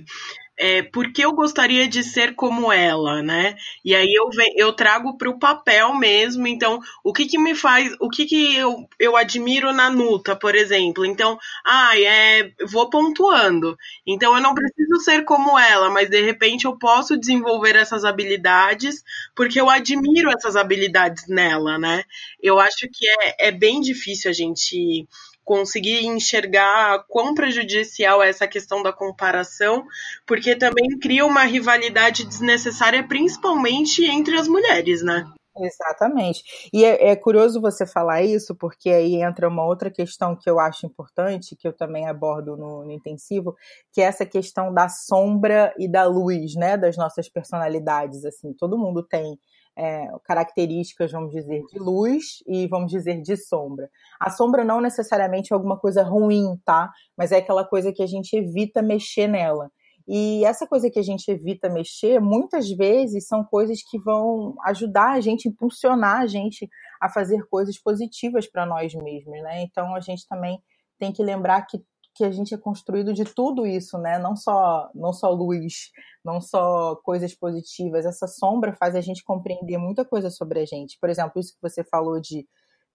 [0.60, 3.56] é, porque eu gostaria de ser como ela, né?
[3.84, 6.46] E aí eu, eu trago para o papel mesmo.
[6.48, 10.56] Então, o que, que me faz, o que, que eu, eu admiro na Nuta, por
[10.56, 11.06] exemplo?
[11.06, 13.78] Então, ah, é, vou pontuando.
[14.06, 19.02] Então, eu não preciso ser como ela, mas de repente eu posso desenvolver essas habilidades
[19.34, 22.04] porque eu admiro essas habilidades nela, né?
[22.42, 25.08] Eu acho que é, é bem difícil a gente
[25.50, 29.84] conseguir enxergar quão prejudicial é essa questão da comparação,
[30.24, 35.26] porque também cria uma rivalidade desnecessária, principalmente entre as mulheres, né?
[35.58, 36.70] Exatamente.
[36.72, 40.60] E é, é, curioso você falar isso, porque aí entra uma outra questão que eu
[40.60, 43.56] acho importante, que eu também abordo no, no, intensivo,
[43.92, 48.24] que é essa questão da sombra e da luz, né, das nossas personalidades.
[48.24, 49.36] Assim, todo mundo tem
[49.80, 53.90] é, características, vamos dizer, de luz e vamos dizer de sombra.
[54.20, 56.92] A sombra não necessariamente é alguma coisa ruim, tá?
[57.18, 59.72] Mas é aquela coisa que a gente evita mexer nela.
[60.06, 65.12] E essa coisa que a gente evita mexer, muitas vezes são coisas que vão ajudar
[65.12, 66.68] a gente, impulsionar a gente
[67.00, 69.62] a fazer coisas positivas para nós mesmos, né?
[69.62, 70.60] Então a gente também
[70.98, 71.82] tem que lembrar que
[72.20, 74.20] que a gente é construído de tudo isso, né?
[74.20, 75.90] Não só, não só luz,
[76.24, 78.06] não só coisas positivas.
[78.06, 80.98] Essa sombra faz a gente compreender muita coisa sobre a gente.
[81.00, 82.46] Por exemplo, isso que você falou de,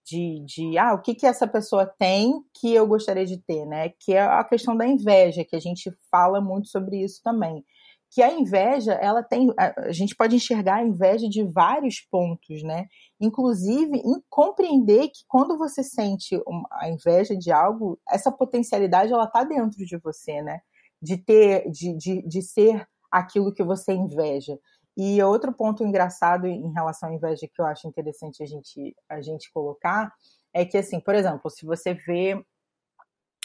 [0.04, 3.88] de, de ah, o que, que essa pessoa tem que eu gostaria de ter, né?
[3.98, 7.64] Que é a questão da inveja, que a gente fala muito sobre isso também
[8.14, 12.86] que a inveja, ela tem, a gente pode enxergar a inveja de vários pontos, né?
[13.20, 19.42] Inclusive em compreender que quando você sente a inveja de algo, essa potencialidade ela tá
[19.42, 20.60] dentro de você, né?
[21.02, 24.56] De ter, de, de, de ser aquilo que você inveja.
[24.96, 29.20] E outro ponto engraçado em relação à inveja que eu acho interessante a gente, a
[29.20, 30.12] gente colocar
[30.52, 32.40] é que, assim, por exemplo, se você vê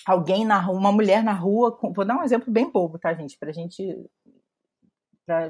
[0.06, 3.38] alguém na rua, uma mulher na rua, vou dar um exemplo bem bobo, tá, gente?
[3.38, 3.84] Pra gente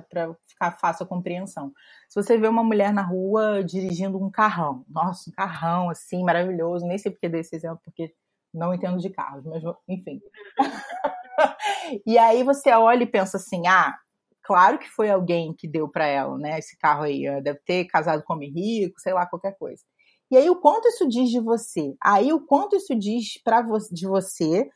[0.10, 1.72] para ficar fácil a compreensão.
[2.10, 6.86] Se você vê uma mulher na rua dirigindo um carrão, nossa, um carrão assim, maravilhoso,
[6.86, 8.14] nem sei porque dei esse exemplo, porque
[8.54, 10.20] não entendo de carros, mas enfim.
[12.06, 13.96] e aí você olha e pensa assim: ah,
[14.44, 18.24] claro que foi alguém que deu para ela, né, esse carro aí, deve ter casado
[18.24, 19.84] com homem rico, sei lá, qualquer coisa.
[20.32, 21.96] E aí o quanto isso diz de você?
[22.02, 23.62] Aí o quanto isso diz para
[23.92, 24.70] de você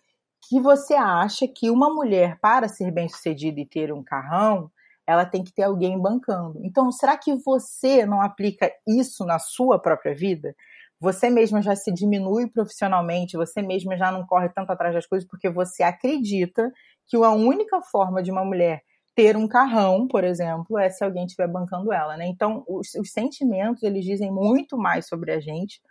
[0.49, 4.69] que você acha que uma mulher para ser bem-sucedida e ter um carrão,
[5.07, 6.59] ela tem que ter alguém bancando.
[6.63, 10.55] Então, será que você não aplica isso na sua própria vida?
[10.99, 15.27] Você mesma já se diminui profissionalmente, você mesma já não corre tanto atrás das coisas
[15.27, 16.71] porque você acredita
[17.07, 18.81] que a única forma de uma mulher
[19.15, 22.25] ter um carrão, por exemplo, é se alguém estiver bancando ela, né?
[22.27, 25.81] Então, os, os sentimentos, eles dizem muito mais sobre a gente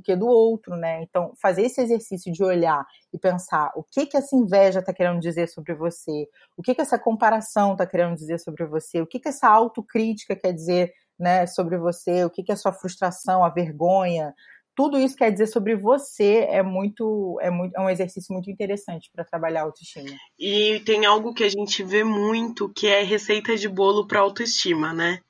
[0.00, 1.02] do que do outro, né?
[1.02, 5.20] Então, fazer esse exercício de olhar e pensar o que que essa inveja está querendo
[5.20, 9.20] dizer sobre você, o que que essa comparação está querendo dizer sobre você, o que
[9.20, 13.50] que essa autocrítica quer dizer, né, sobre você, o que que a sua frustração, a
[13.50, 14.34] vergonha,
[14.74, 19.10] tudo isso quer dizer sobre você é muito é, muito, é um exercício muito interessante
[19.12, 20.16] para trabalhar autoestima.
[20.38, 24.94] E tem algo que a gente vê muito que é receita de bolo para autoestima,
[24.94, 25.20] né?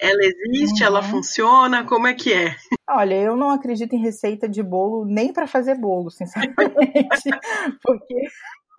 [0.00, 0.86] Ela existe, uhum.
[0.86, 2.56] ela funciona, como é que é?
[2.88, 6.56] Olha, eu não acredito em receita de bolo nem para fazer bolo, sinceramente,
[7.82, 8.14] porque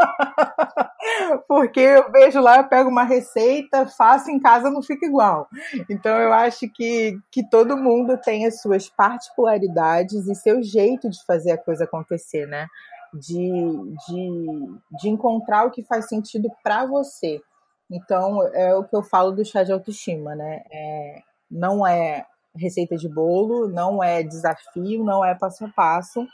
[1.47, 5.47] porque eu vejo lá, eu pego uma receita, faço em casa, não fica igual.
[5.89, 11.23] Então eu acho que, que todo mundo tem as suas particularidades e seu jeito de
[11.25, 12.67] fazer a coisa acontecer, né?
[13.13, 13.36] De,
[14.07, 14.29] de,
[15.01, 17.41] de encontrar o que faz sentido para você.
[17.91, 20.63] Então, é o que eu falo do chá de autoestima, né?
[20.71, 22.25] É, não é
[22.56, 26.25] receita de bolo, não é desafio, não é passo a passo.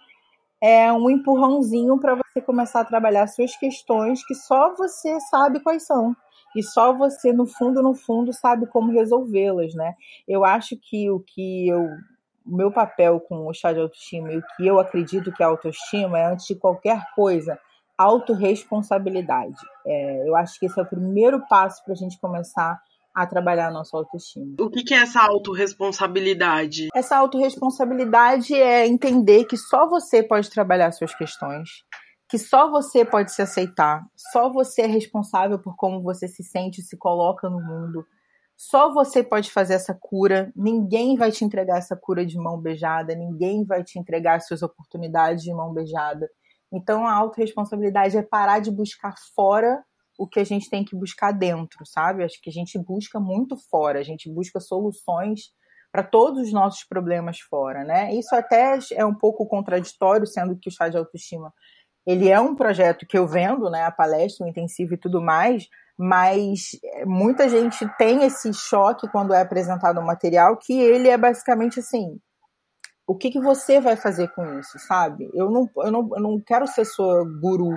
[0.62, 5.84] É um empurrãozinho para você começar a trabalhar suas questões que só você sabe quais
[5.86, 6.16] são.
[6.56, 9.96] e só você, no fundo, no fundo, sabe como resolvê-las, né?
[10.28, 11.90] Eu acho que o que eu.
[12.46, 15.46] O meu papel com o chá de autoestima e o que eu acredito que é
[15.46, 17.60] autoestima é, antes de qualquer coisa,
[17.98, 19.58] autorresponsabilidade.
[19.86, 22.80] É, eu acho que esse é o primeiro passo para a gente começar
[23.18, 24.56] a trabalhar a nossa autoestima.
[24.60, 26.90] O que, que é essa autorresponsabilidade?
[26.94, 31.84] Essa autorresponsabilidade é entender que só você pode trabalhar suas questões,
[32.30, 36.82] que só você pode se aceitar, só você é responsável por como você se sente
[36.82, 38.06] e se coloca no mundo.
[38.56, 43.16] Só você pode fazer essa cura, ninguém vai te entregar essa cura de mão beijada,
[43.16, 46.30] ninguém vai te entregar suas oportunidades de mão beijada.
[46.72, 49.84] Então a autorresponsabilidade é parar de buscar fora
[50.18, 52.24] o que a gente tem que buscar dentro, sabe?
[52.24, 55.52] Acho que a gente busca muito fora, a gente busca soluções
[55.92, 58.14] para todos os nossos problemas fora, né?
[58.14, 61.54] Isso até é um pouco contraditório, sendo que o chá de autoestima
[62.06, 65.68] ele é um projeto que eu vendo, né, a palestra, o intensivo e tudo mais,
[65.98, 66.72] mas
[67.06, 72.18] muita gente tem esse choque quando é apresentado o material que ele é basicamente assim,
[73.08, 75.30] o que, que você vai fazer com isso, sabe?
[75.34, 77.74] Eu não, eu não, eu não quero ser sua guru,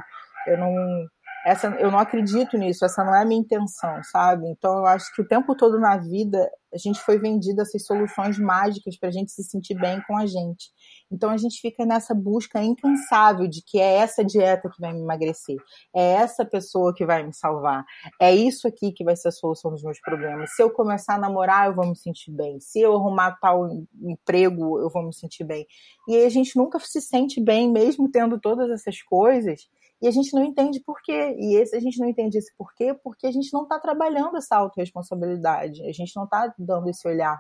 [0.49, 1.07] eu não
[1.45, 4.49] essa eu não acredito nisso, essa não é a minha intenção, sabe?
[4.49, 8.39] Então eu acho que o tempo todo na vida a gente foi vendido essas soluções
[8.39, 10.71] mágicas para a gente se sentir bem com a gente.
[11.11, 15.01] Então a gente fica nessa busca incansável de que é essa dieta que vai me
[15.01, 15.57] emagrecer,
[15.95, 17.85] é essa pessoa que vai me salvar,
[18.21, 20.55] é isso aqui que vai ser a solução dos meus problemas.
[20.55, 22.61] Se eu começar a namorar, eu vou me sentir bem.
[22.61, 23.69] Se eu arrumar tal
[24.01, 25.67] emprego, eu vou me sentir bem.
[26.07, 29.69] E aí a gente nunca se sente bem, mesmo tendo todas essas coisas
[30.03, 31.37] e a gente não entende por quê.
[31.39, 34.57] E esse, a gente não entende esse porquê porque a gente não está trabalhando essa
[34.57, 35.83] autorresponsabilidade.
[35.87, 37.39] A gente não está dando esse olhar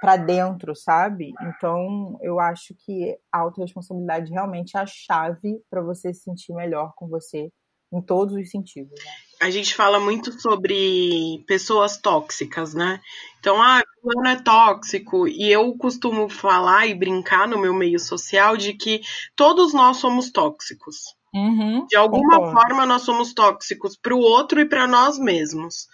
[0.00, 1.32] para dentro, sabe?
[1.40, 6.92] Então, eu acho que a autorresponsabilidade realmente é a chave para você se sentir melhor
[6.94, 7.50] com você
[7.92, 8.92] em todos os sentidos.
[8.92, 9.10] Né?
[9.40, 13.00] A gente fala muito sobre pessoas tóxicas, né?
[13.38, 15.26] Então, ah, fulano é tóxico.
[15.26, 19.00] E eu costumo falar e brincar no meu meio social de que
[19.34, 21.14] todos nós somos tóxicos.
[21.34, 22.50] Uhum, de alguma concordo.
[22.50, 25.88] forma, nós somos tóxicos para o outro e para nós mesmos.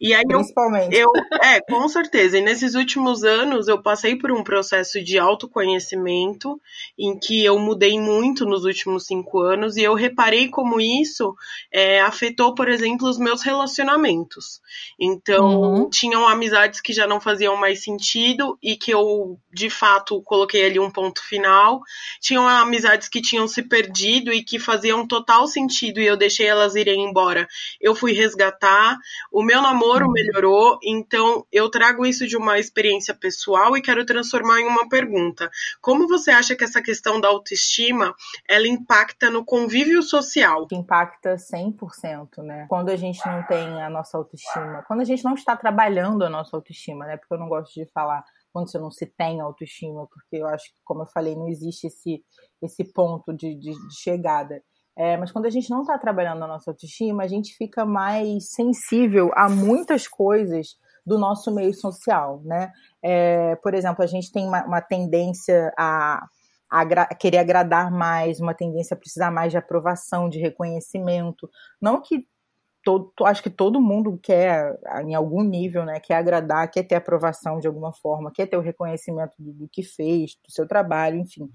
[0.00, 0.94] E aí Principalmente.
[0.94, 2.38] Eu, eu, é, com certeza.
[2.38, 6.60] E nesses últimos anos eu passei por um processo de autoconhecimento
[6.98, 11.34] em que eu mudei muito nos últimos cinco anos e eu reparei como isso
[11.72, 14.60] é, afetou, por exemplo, os meus relacionamentos.
[15.00, 15.90] Então, uhum.
[15.90, 20.78] tinham amizades que já não faziam mais sentido e que eu, de fato, coloquei ali
[20.78, 21.80] um ponto final.
[22.20, 26.74] Tinham amizades que tinham se perdido e que faziam total sentido e eu deixei elas
[26.74, 27.48] irem embora.
[27.80, 28.98] Eu fui resgatar.
[29.32, 34.04] O meu namoro namoro melhorou, então eu trago isso de uma experiência pessoal e quero
[34.04, 35.50] transformar em uma pergunta.
[35.80, 38.14] Como você acha que essa questão da autoestima,
[38.48, 40.66] ela impacta no convívio social?
[40.72, 42.66] Impacta 100%, né?
[42.68, 46.30] Quando a gente não tem a nossa autoestima, quando a gente não está trabalhando a
[46.30, 47.16] nossa autoestima, né?
[47.16, 50.64] Porque eu não gosto de falar quando você não se tem autoestima, porque eu acho
[50.72, 52.24] que, como eu falei, não existe esse,
[52.62, 54.62] esse ponto de, de, de chegada.
[54.96, 58.50] É, mas quando a gente não está trabalhando a nossa autoestima, a gente fica mais
[58.50, 62.72] sensível a muitas coisas do nosso meio social, né?
[63.02, 66.26] É, por exemplo, a gente tem uma, uma tendência a,
[66.68, 71.48] a, querer agradar mais, uma tendência a precisar mais de aprovação, de reconhecimento.
[71.80, 72.26] Não que
[72.82, 77.58] todo, acho que todo mundo quer, em algum nível, né, quer agradar, quer ter aprovação
[77.58, 81.50] de alguma forma, quer ter o reconhecimento do, do que fez, do seu trabalho, enfim.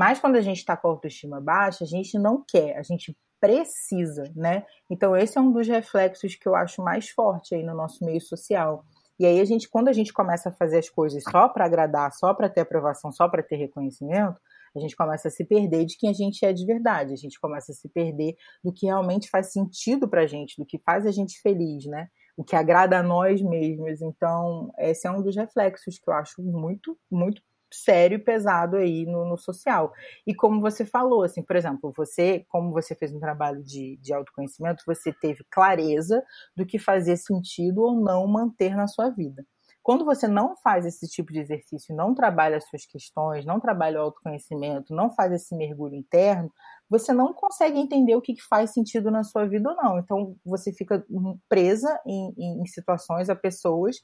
[0.00, 3.14] Mas quando a gente está com a autoestima baixa, a gente não quer, a gente
[3.38, 4.64] precisa, né?
[4.88, 8.18] Então esse é um dos reflexos que eu acho mais forte aí no nosso meio
[8.18, 8.82] social.
[9.18, 12.10] E aí a gente, quando a gente começa a fazer as coisas só para agradar,
[12.14, 14.40] só para ter aprovação, só para ter reconhecimento,
[14.74, 17.12] a gente começa a se perder de quem a gente é de verdade.
[17.12, 20.64] A gente começa a se perder do que realmente faz sentido para a gente, do
[20.64, 22.08] que faz a gente feliz, né?
[22.38, 24.00] O que agrada a nós mesmos.
[24.00, 29.06] Então, esse é um dos reflexos que eu acho muito, muito sério e pesado aí
[29.06, 29.92] no, no, social.
[30.26, 34.12] E como você falou, assim, por exemplo, você, como você fez um trabalho de, de
[34.12, 36.22] autoconhecimento, você teve clareza
[36.56, 39.44] do que fazia sentido ou não manter na sua vida.
[39.82, 43.98] Quando você não faz esse tipo de exercício, não trabalha as suas questões, não trabalha
[43.98, 46.52] o autoconhecimento, não faz esse mergulho interno,
[46.88, 49.98] você não consegue entender o que faz sentido na sua vida ou não.
[49.98, 51.04] Então, você fica
[51.48, 53.96] presa em, em situações, a pessoas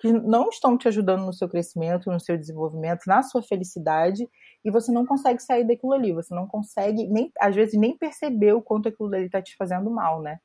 [0.00, 4.26] que não estão te ajudando no seu crescimento, no seu desenvolvimento, na sua felicidade,
[4.64, 8.54] e você não consegue sair daquilo ali, você não consegue, nem, às vezes, nem perceber
[8.54, 10.38] o quanto aquilo ali está te fazendo mal, né?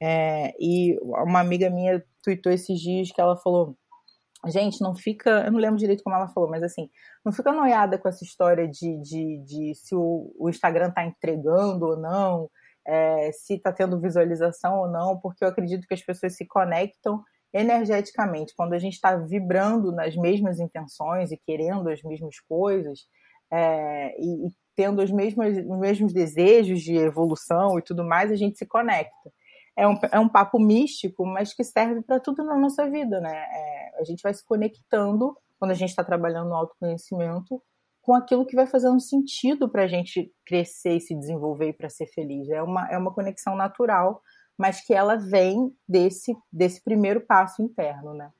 [0.00, 3.76] É, e uma amiga minha tweetou esses dias que ela falou:
[4.46, 5.44] Gente, não fica.
[5.46, 6.88] Eu não lembro direito como ela falou, mas assim,
[7.24, 11.86] não fica noiada com essa história de, de, de se o, o Instagram tá entregando
[11.86, 12.48] ou não.
[12.86, 17.22] é, se está tendo visualização ou não, porque eu acredito que as pessoas se conectam
[17.52, 18.54] energeticamente.
[18.56, 23.06] Quando a gente está vibrando nas mesmas intenções e querendo as mesmas coisas,
[23.50, 28.36] é, e, e, tendo os mesmos, os mesmos desejos de evolução e tudo mais, a
[28.36, 29.32] gente se conecta.
[29.76, 33.34] É um, é um papo místico, mas que serve para tudo na nossa vida, né?
[33.34, 37.62] É, a gente vai se conectando quando a gente está trabalhando no autoconhecimento
[38.08, 42.06] com aquilo que vai fazendo sentido para a gente crescer e se desenvolver para ser
[42.06, 42.48] feliz.
[42.48, 44.22] É uma, é uma conexão natural,
[44.58, 48.30] mas que ela vem desse, desse primeiro passo interno, né?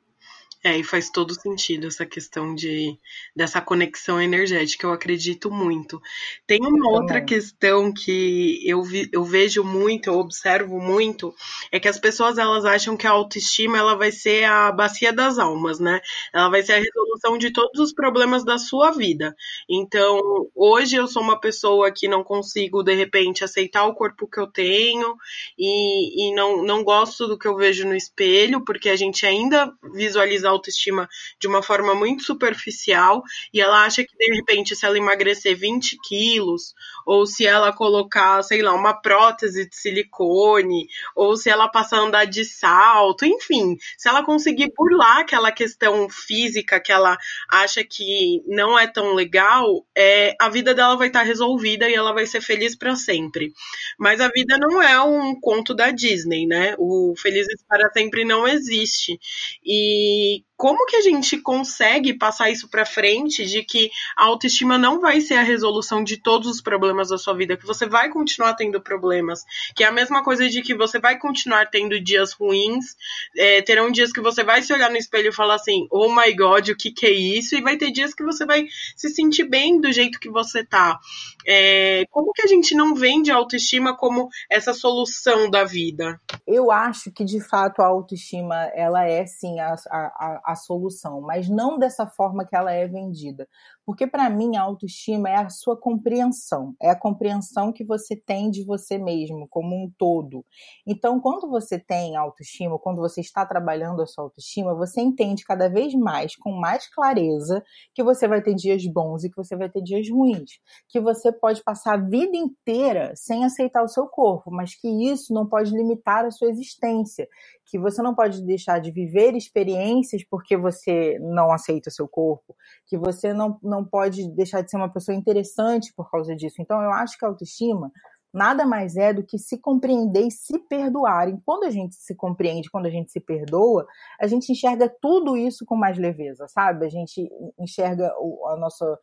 [0.69, 2.95] É, e faz todo sentido essa questão de
[3.35, 5.99] dessa conexão energética, eu acredito muito.
[6.47, 11.35] Tem uma outra questão que eu, vi, eu vejo muito, eu observo muito,
[11.73, 15.39] é que as pessoas elas acham que a autoestima ela vai ser a bacia das
[15.39, 16.03] almas, né?
[16.35, 19.35] Ela vai ser a resolução de todos os problemas da sua vida.
[19.71, 20.21] Então,
[20.55, 24.47] hoje eu sou uma pessoa que não consigo, de repente, aceitar o corpo que eu
[24.47, 25.16] tenho
[25.59, 29.73] e, e não, não gosto do que eu vejo no espelho, porque a gente ainda
[29.95, 31.09] visualiza autoestima
[31.41, 35.97] de uma forma muito superficial e ela acha que de repente se ela emagrecer 20
[36.07, 36.75] quilos
[37.07, 42.03] ou se ela colocar, sei lá, uma prótese de silicone ou se ela passar a
[42.03, 47.17] andar de salto, enfim, se ela conseguir burlar aquela questão física que ela
[47.51, 52.13] acha que não é tão legal, é, a vida dela vai estar resolvida e ela
[52.13, 53.53] vai ser feliz para sempre.
[53.99, 56.75] Mas a vida não é um conto da Disney, né?
[56.79, 59.19] O Felizes para Sempre não existe.
[59.65, 65.01] E como que a gente consegue passar isso para frente de que a autoestima não
[65.01, 68.55] vai ser a resolução de todos os problemas da sua vida, que você vai continuar
[68.55, 69.45] tendo problemas,
[69.77, 72.97] que é a mesma coisa de que você vai continuar tendo dias ruins,
[73.37, 76.35] é, terão dias que você vai se olhar no espelho e falar assim, oh my
[76.35, 77.55] god, o que que é isso?
[77.55, 80.99] E vai ter dias que você vai se sentir bem do jeito que você tá.
[81.47, 86.21] É, como que a gente não vende a autoestima como essa solução da vida?
[86.45, 91.49] Eu acho que de fato a autoestima ela é sim a, a, a solução, mas
[91.49, 93.49] não dessa forma que ela é vendida.
[93.89, 98.51] Porque para mim a autoestima é a sua compreensão, é a compreensão que você tem
[98.51, 100.45] de você mesmo como um todo.
[100.86, 105.70] Então, quando você tem autoestima, quando você está trabalhando a sua autoestima, você entende cada
[105.70, 107.64] vez mais, com mais clareza,
[107.95, 110.61] que você vai ter dias bons e que você vai ter dias ruins,
[110.91, 115.32] que você pode passar a vida inteira sem aceitar o seu corpo, mas que isso
[115.32, 117.26] não pode limitar a sua existência,
[117.64, 122.55] que você não pode deixar de viver experiências porque você não aceita o seu corpo,
[122.86, 126.61] que você não, não pode deixar de ser uma pessoa interessante por causa disso.
[126.61, 127.91] Então, eu acho que a autoestima
[128.33, 131.29] nada mais é do que se compreender e se perdoar.
[131.29, 133.87] E quando a gente se compreende, quando a gente se perdoa,
[134.20, 136.87] a gente enxerga tudo isso com mais leveza, sabe?
[136.87, 138.12] A gente enxerga
[138.47, 138.99] a nossa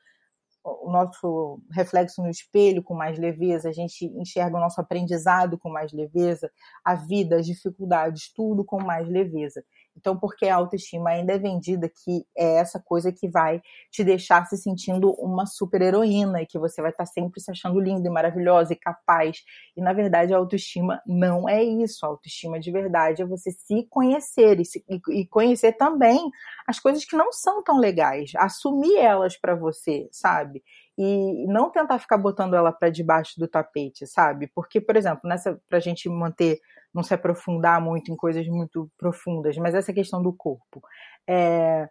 [0.66, 5.70] o nosso reflexo no espelho com mais leveza, a gente enxerga o nosso aprendizado com
[5.70, 6.52] mais leveza,
[6.84, 9.64] a vida, as dificuldades, tudo com mais leveza.
[9.98, 14.46] Então, porque a autoestima ainda é vendida que é essa coisa que vai te deixar
[14.46, 18.12] se sentindo uma super heroína e que você vai estar sempre se achando linda e
[18.12, 19.44] maravilhosa e capaz.
[19.76, 22.06] E na verdade, a autoestima não é isso.
[22.06, 26.20] A autoestima de verdade é você se conhecer e, se, e conhecer também
[26.68, 30.64] as coisas que não são tão legais, assumir elas para você, sabe?
[30.98, 34.50] E não tentar ficar botando ela para debaixo do tapete, sabe?
[34.56, 36.60] Porque, por exemplo, nessa pra gente manter
[36.94, 40.82] não se aprofundar muito em coisas muito profundas, mas essa questão do corpo.
[41.28, 41.90] É,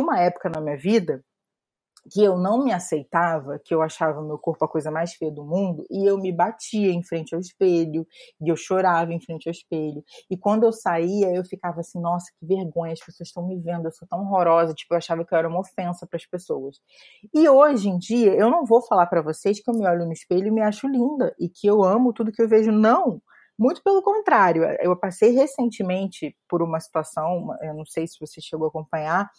[0.00, 1.22] uma época na minha vida
[2.10, 5.44] que eu não me aceitava, que eu achava meu corpo a coisa mais feia do
[5.44, 8.06] mundo, e eu me batia em frente ao espelho,
[8.40, 10.02] e eu chorava em frente ao espelho.
[10.30, 13.86] E quando eu saía, eu ficava assim, nossa, que vergonha, as pessoas estão me vendo,
[13.86, 16.76] eu sou tão horrorosa, tipo, eu achava que eu era uma ofensa para as pessoas.
[17.32, 20.12] E hoje em dia, eu não vou falar para vocês que eu me olho no
[20.12, 23.20] espelho e me acho linda, e que eu amo tudo que eu vejo, não.
[23.56, 28.66] Muito pelo contrário, eu passei recentemente por uma situação, eu não sei se você chegou
[28.66, 29.30] a acompanhar,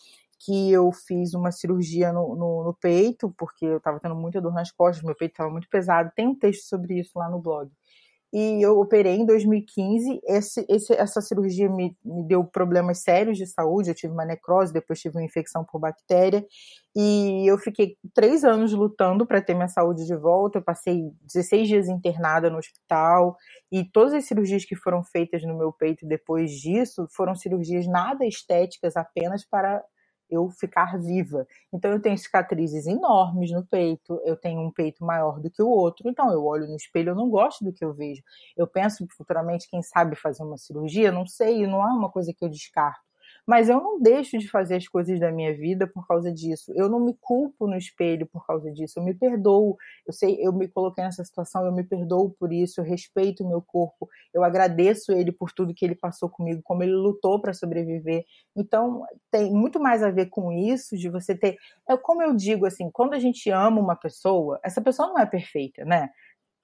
[0.45, 4.53] que eu fiz uma cirurgia no, no, no peito, porque eu estava tendo muita dor
[4.53, 6.11] nas costas, meu peito estava muito pesado.
[6.15, 7.71] Tem um texto sobre isso lá no blog
[8.37, 10.19] e eu operei em 2015.
[10.25, 13.89] Esse, esse, essa cirurgia me, me deu problemas sérios de saúde.
[13.89, 16.45] Eu tive uma necrose, depois tive uma infecção por bactéria.
[16.93, 20.57] E eu fiquei três anos lutando para ter minha saúde de volta.
[20.57, 23.37] Eu passei 16 dias internada no hospital.
[23.71, 28.25] E todas as cirurgias que foram feitas no meu peito depois disso foram cirurgias nada
[28.25, 29.81] estéticas, apenas para
[30.29, 31.45] eu ficar viva.
[31.73, 35.67] Então eu tenho cicatrizes enormes no peito, eu tenho um peito maior do que o
[35.69, 38.21] outro, então eu olho no espelho, eu não gosto do que eu vejo.
[38.57, 42.43] Eu penso futuramente, quem sabe fazer uma cirurgia, não sei, não é uma coisa que
[42.43, 43.04] eu descarto.
[43.47, 46.71] Mas eu não deixo de fazer as coisas da minha vida por causa disso.
[46.75, 48.99] Eu não me culpo no espelho por causa disso.
[48.99, 49.77] Eu me perdoo.
[50.07, 53.47] Eu sei, eu me coloquei nessa situação, eu me perdoo por isso, eu respeito o
[53.47, 57.53] meu corpo, eu agradeço ele por tudo que ele passou comigo, como ele lutou para
[57.53, 58.23] sobreviver.
[58.55, 61.57] Então, tem muito mais a ver com isso de você ter,
[61.89, 65.25] é como eu digo assim, quando a gente ama uma pessoa, essa pessoa não é
[65.25, 66.09] perfeita, né?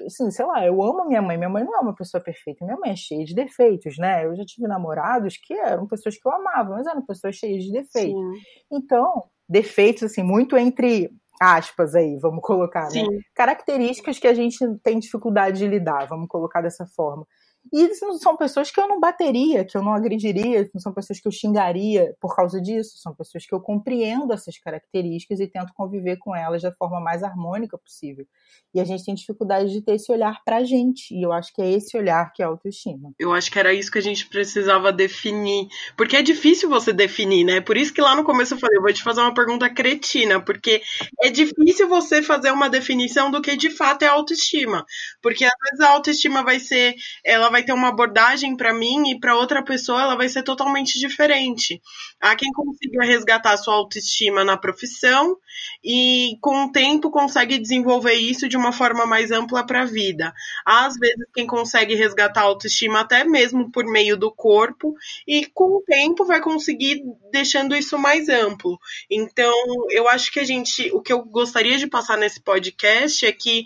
[0.05, 1.37] Assim, sei lá, eu amo minha mãe.
[1.37, 2.65] Minha mãe não é uma pessoa perfeita.
[2.65, 4.25] Minha mãe é cheia de defeitos, né?
[4.25, 7.71] Eu já tive namorados que eram pessoas que eu amava, mas eram pessoas cheias de
[7.71, 8.19] defeitos.
[8.19, 8.41] Sim.
[8.71, 11.09] Então, defeitos, assim, muito entre
[11.41, 13.03] aspas aí, vamos colocar, né?
[13.33, 17.25] Características que a gente tem dificuldade de lidar, vamos colocar dessa forma.
[17.71, 21.27] E são pessoas que eu não bateria, que eu não agrediria, não são pessoas que
[21.27, 26.17] eu xingaria por causa disso, são pessoas que eu compreendo essas características e tento conviver
[26.17, 28.25] com elas da forma mais harmônica possível.
[28.73, 31.61] E a gente tem dificuldade de ter esse olhar pra gente, e eu acho que
[31.61, 33.11] é esse olhar que é a autoestima.
[33.19, 37.43] Eu acho que era isso que a gente precisava definir, porque é difícil você definir,
[37.43, 37.61] né?
[37.61, 40.43] Por isso que lá no começo eu falei, eu vou te fazer uma pergunta cretina,
[40.43, 40.81] porque
[41.21, 44.85] é difícil você fazer uma definição do que de fato é autoestima,
[45.21, 46.95] porque às vezes a autoestima vai ser,
[47.25, 50.97] ela vai ter uma abordagem para mim e para outra pessoa ela vai ser totalmente
[50.97, 51.81] diferente.
[52.19, 55.37] Há quem consiga resgatar sua autoestima na profissão
[55.83, 60.33] e com o tempo consegue desenvolver isso de uma forma mais ampla para a vida.
[60.65, 64.95] Às vezes quem consegue resgatar a autoestima até mesmo por meio do corpo
[65.27, 68.79] e com o tempo vai conseguir deixando isso mais amplo.
[69.09, 69.53] Então,
[69.89, 73.65] eu acho que a gente, o que eu gostaria de passar nesse podcast é que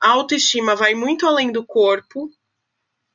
[0.00, 2.30] a autoestima vai muito além do corpo,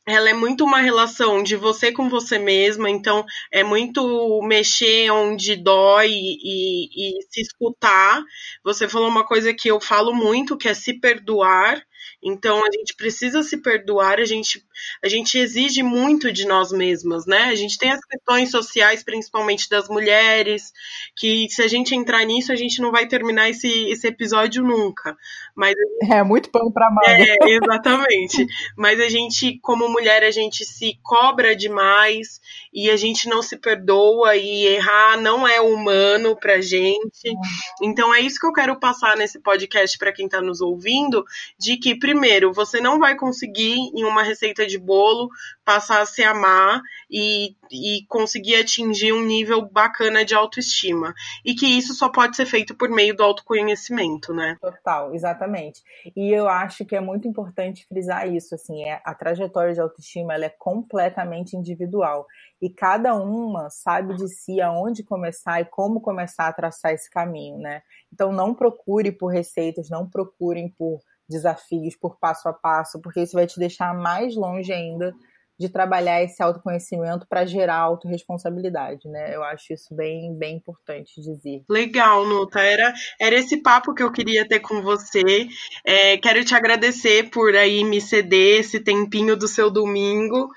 [0.08, 5.56] ela é muito uma relação de você com você mesma, então é muito mexer onde
[5.56, 8.22] dói e, e, se escutar.
[8.64, 11.82] Você falou uma coisa que eu falo muito, que é se perdoar.
[12.26, 14.66] Então a gente precisa se perdoar, a gente,
[15.04, 17.44] a gente exige muito de nós mesmas, né?
[17.44, 20.74] A gente tem as questões sociais, principalmente das mulheres,
[21.16, 25.16] que se a gente entrar nisso, a gente não vai terminar esse, esse episódio nunca.
[25.56, 25.76] Mas
[26.10, 27.12] É muito pano para manga.
[27.12, 28.48] É, exatamente.
[28.76, 32.42] Mas a gente, como mulher, a gente se cobra demais
[32.74, 37.30] e a gente não se perdoa e errar não é humano pra gente.
[37.30, 37.42] Uhum.
[37.84, 41.24] Então é isso que eu quero passar nesse podcast para quem tá nos ouvindo,
[41.60, 42.15] de que primeiro,
[42.54, 45.30] você não vai conseguir em uma receita de bolo
[45.64, 51.14] passar a se amar e, e conseguir atingir um nível bacana de autoestima.
[51.44, 54.58] E que isso só pode ser feito por meio do autoconhecimento, né?
[54.62, 55.82] Total, exatamente.
[56.16, 60.34] E eu acho que é muito importante frisar isso, assim, é, a trajetória de autoestima
[60.34, 62.28] ela é completamente individual.
[62.62, 67.58] E cada uma sabe de si aonde começar e como começar a traçar esse caminho,
[67.58, 67.82] né?
[68.14, 73.34] Então não procure por receitas, não procurem por desafios, por passo a passo, porque isso
[73.34, 75.14] vai te deixar mais longe ainda
[75.58, 79.34] de trabalhar esse autoconhecimento para gerar autorresponsabilidade, né?
[79.34, 81.64] Eu acho isso bem, bem importante dizer.
[81.70, 82.60] Legal, Nuta.
[82.60, 85.48] Era, era esse papo que eu queria ter com você.
[85.86, 90.50] É, quero te agradecer por aí me ceder esse tempinho do seu domingo.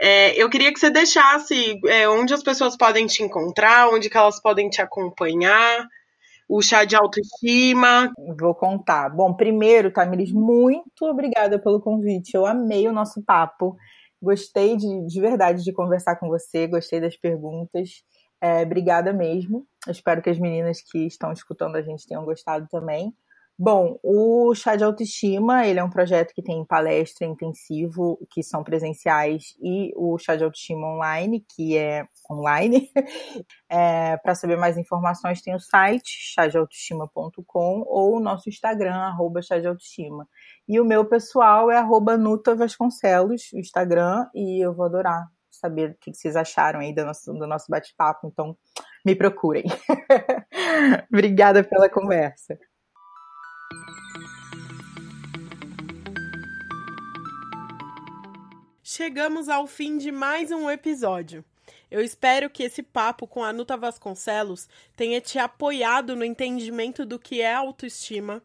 [0.00, 4.16] É, eu queria que você deixasse é, onde as pessoas podem te encontrar, onde que
[4.16, 5.86] elas podem te acompanhar
[6.48, 8.12] o chá de autoestima.
[8.38, 9.10] Vou contar.
[9.10, 12.34] Bom, primeiro, Tamiris, muito obrigada pelo convite.
[12.34, 13.76] Eu amei o nosso papo.
[14.20, 18.02] Gostei de, de verdade de conversar com você, gostei das perguntas.
[18.40, 19.66] É, obrigada mesmo.
[19.88, 23.12] espero que as meninas que estão escutando a gente tenham gostado também.
[23.58, 28.62] Bom, o Chá de Autoestima, ele é um projeto que tem palestra intensivo, que são
[28.62, 32.90] presenciais, e o Chá de Autoestima online, que é online.
[33.68, 39.58] É, Para saber mais informações, tem o site chadeautoestima.com ou o nosso Instagram, arroba Chá
[39.58, 40.28] de Autoestima.
[40.68, 45.90] E o meu pessoal é arroba Nuta Vasconcelos, o Instagram, e eu vou adorar saber
[45.90, 48.56] o que vocês acharam aí do nosso, do nosso bate-papo, então
[49.04, 49.64] me procurem.
[51.10, 52.58] Obrigada pela conversa.
[58.96, 61.44] Chegamos ao fim de mais um episódio.
[61.90, 67.18] Eu espero que esse papo com a Nuta Vasconcelos tenha te apoiado no entendimento do
[67.18, 68.42] que é autoestima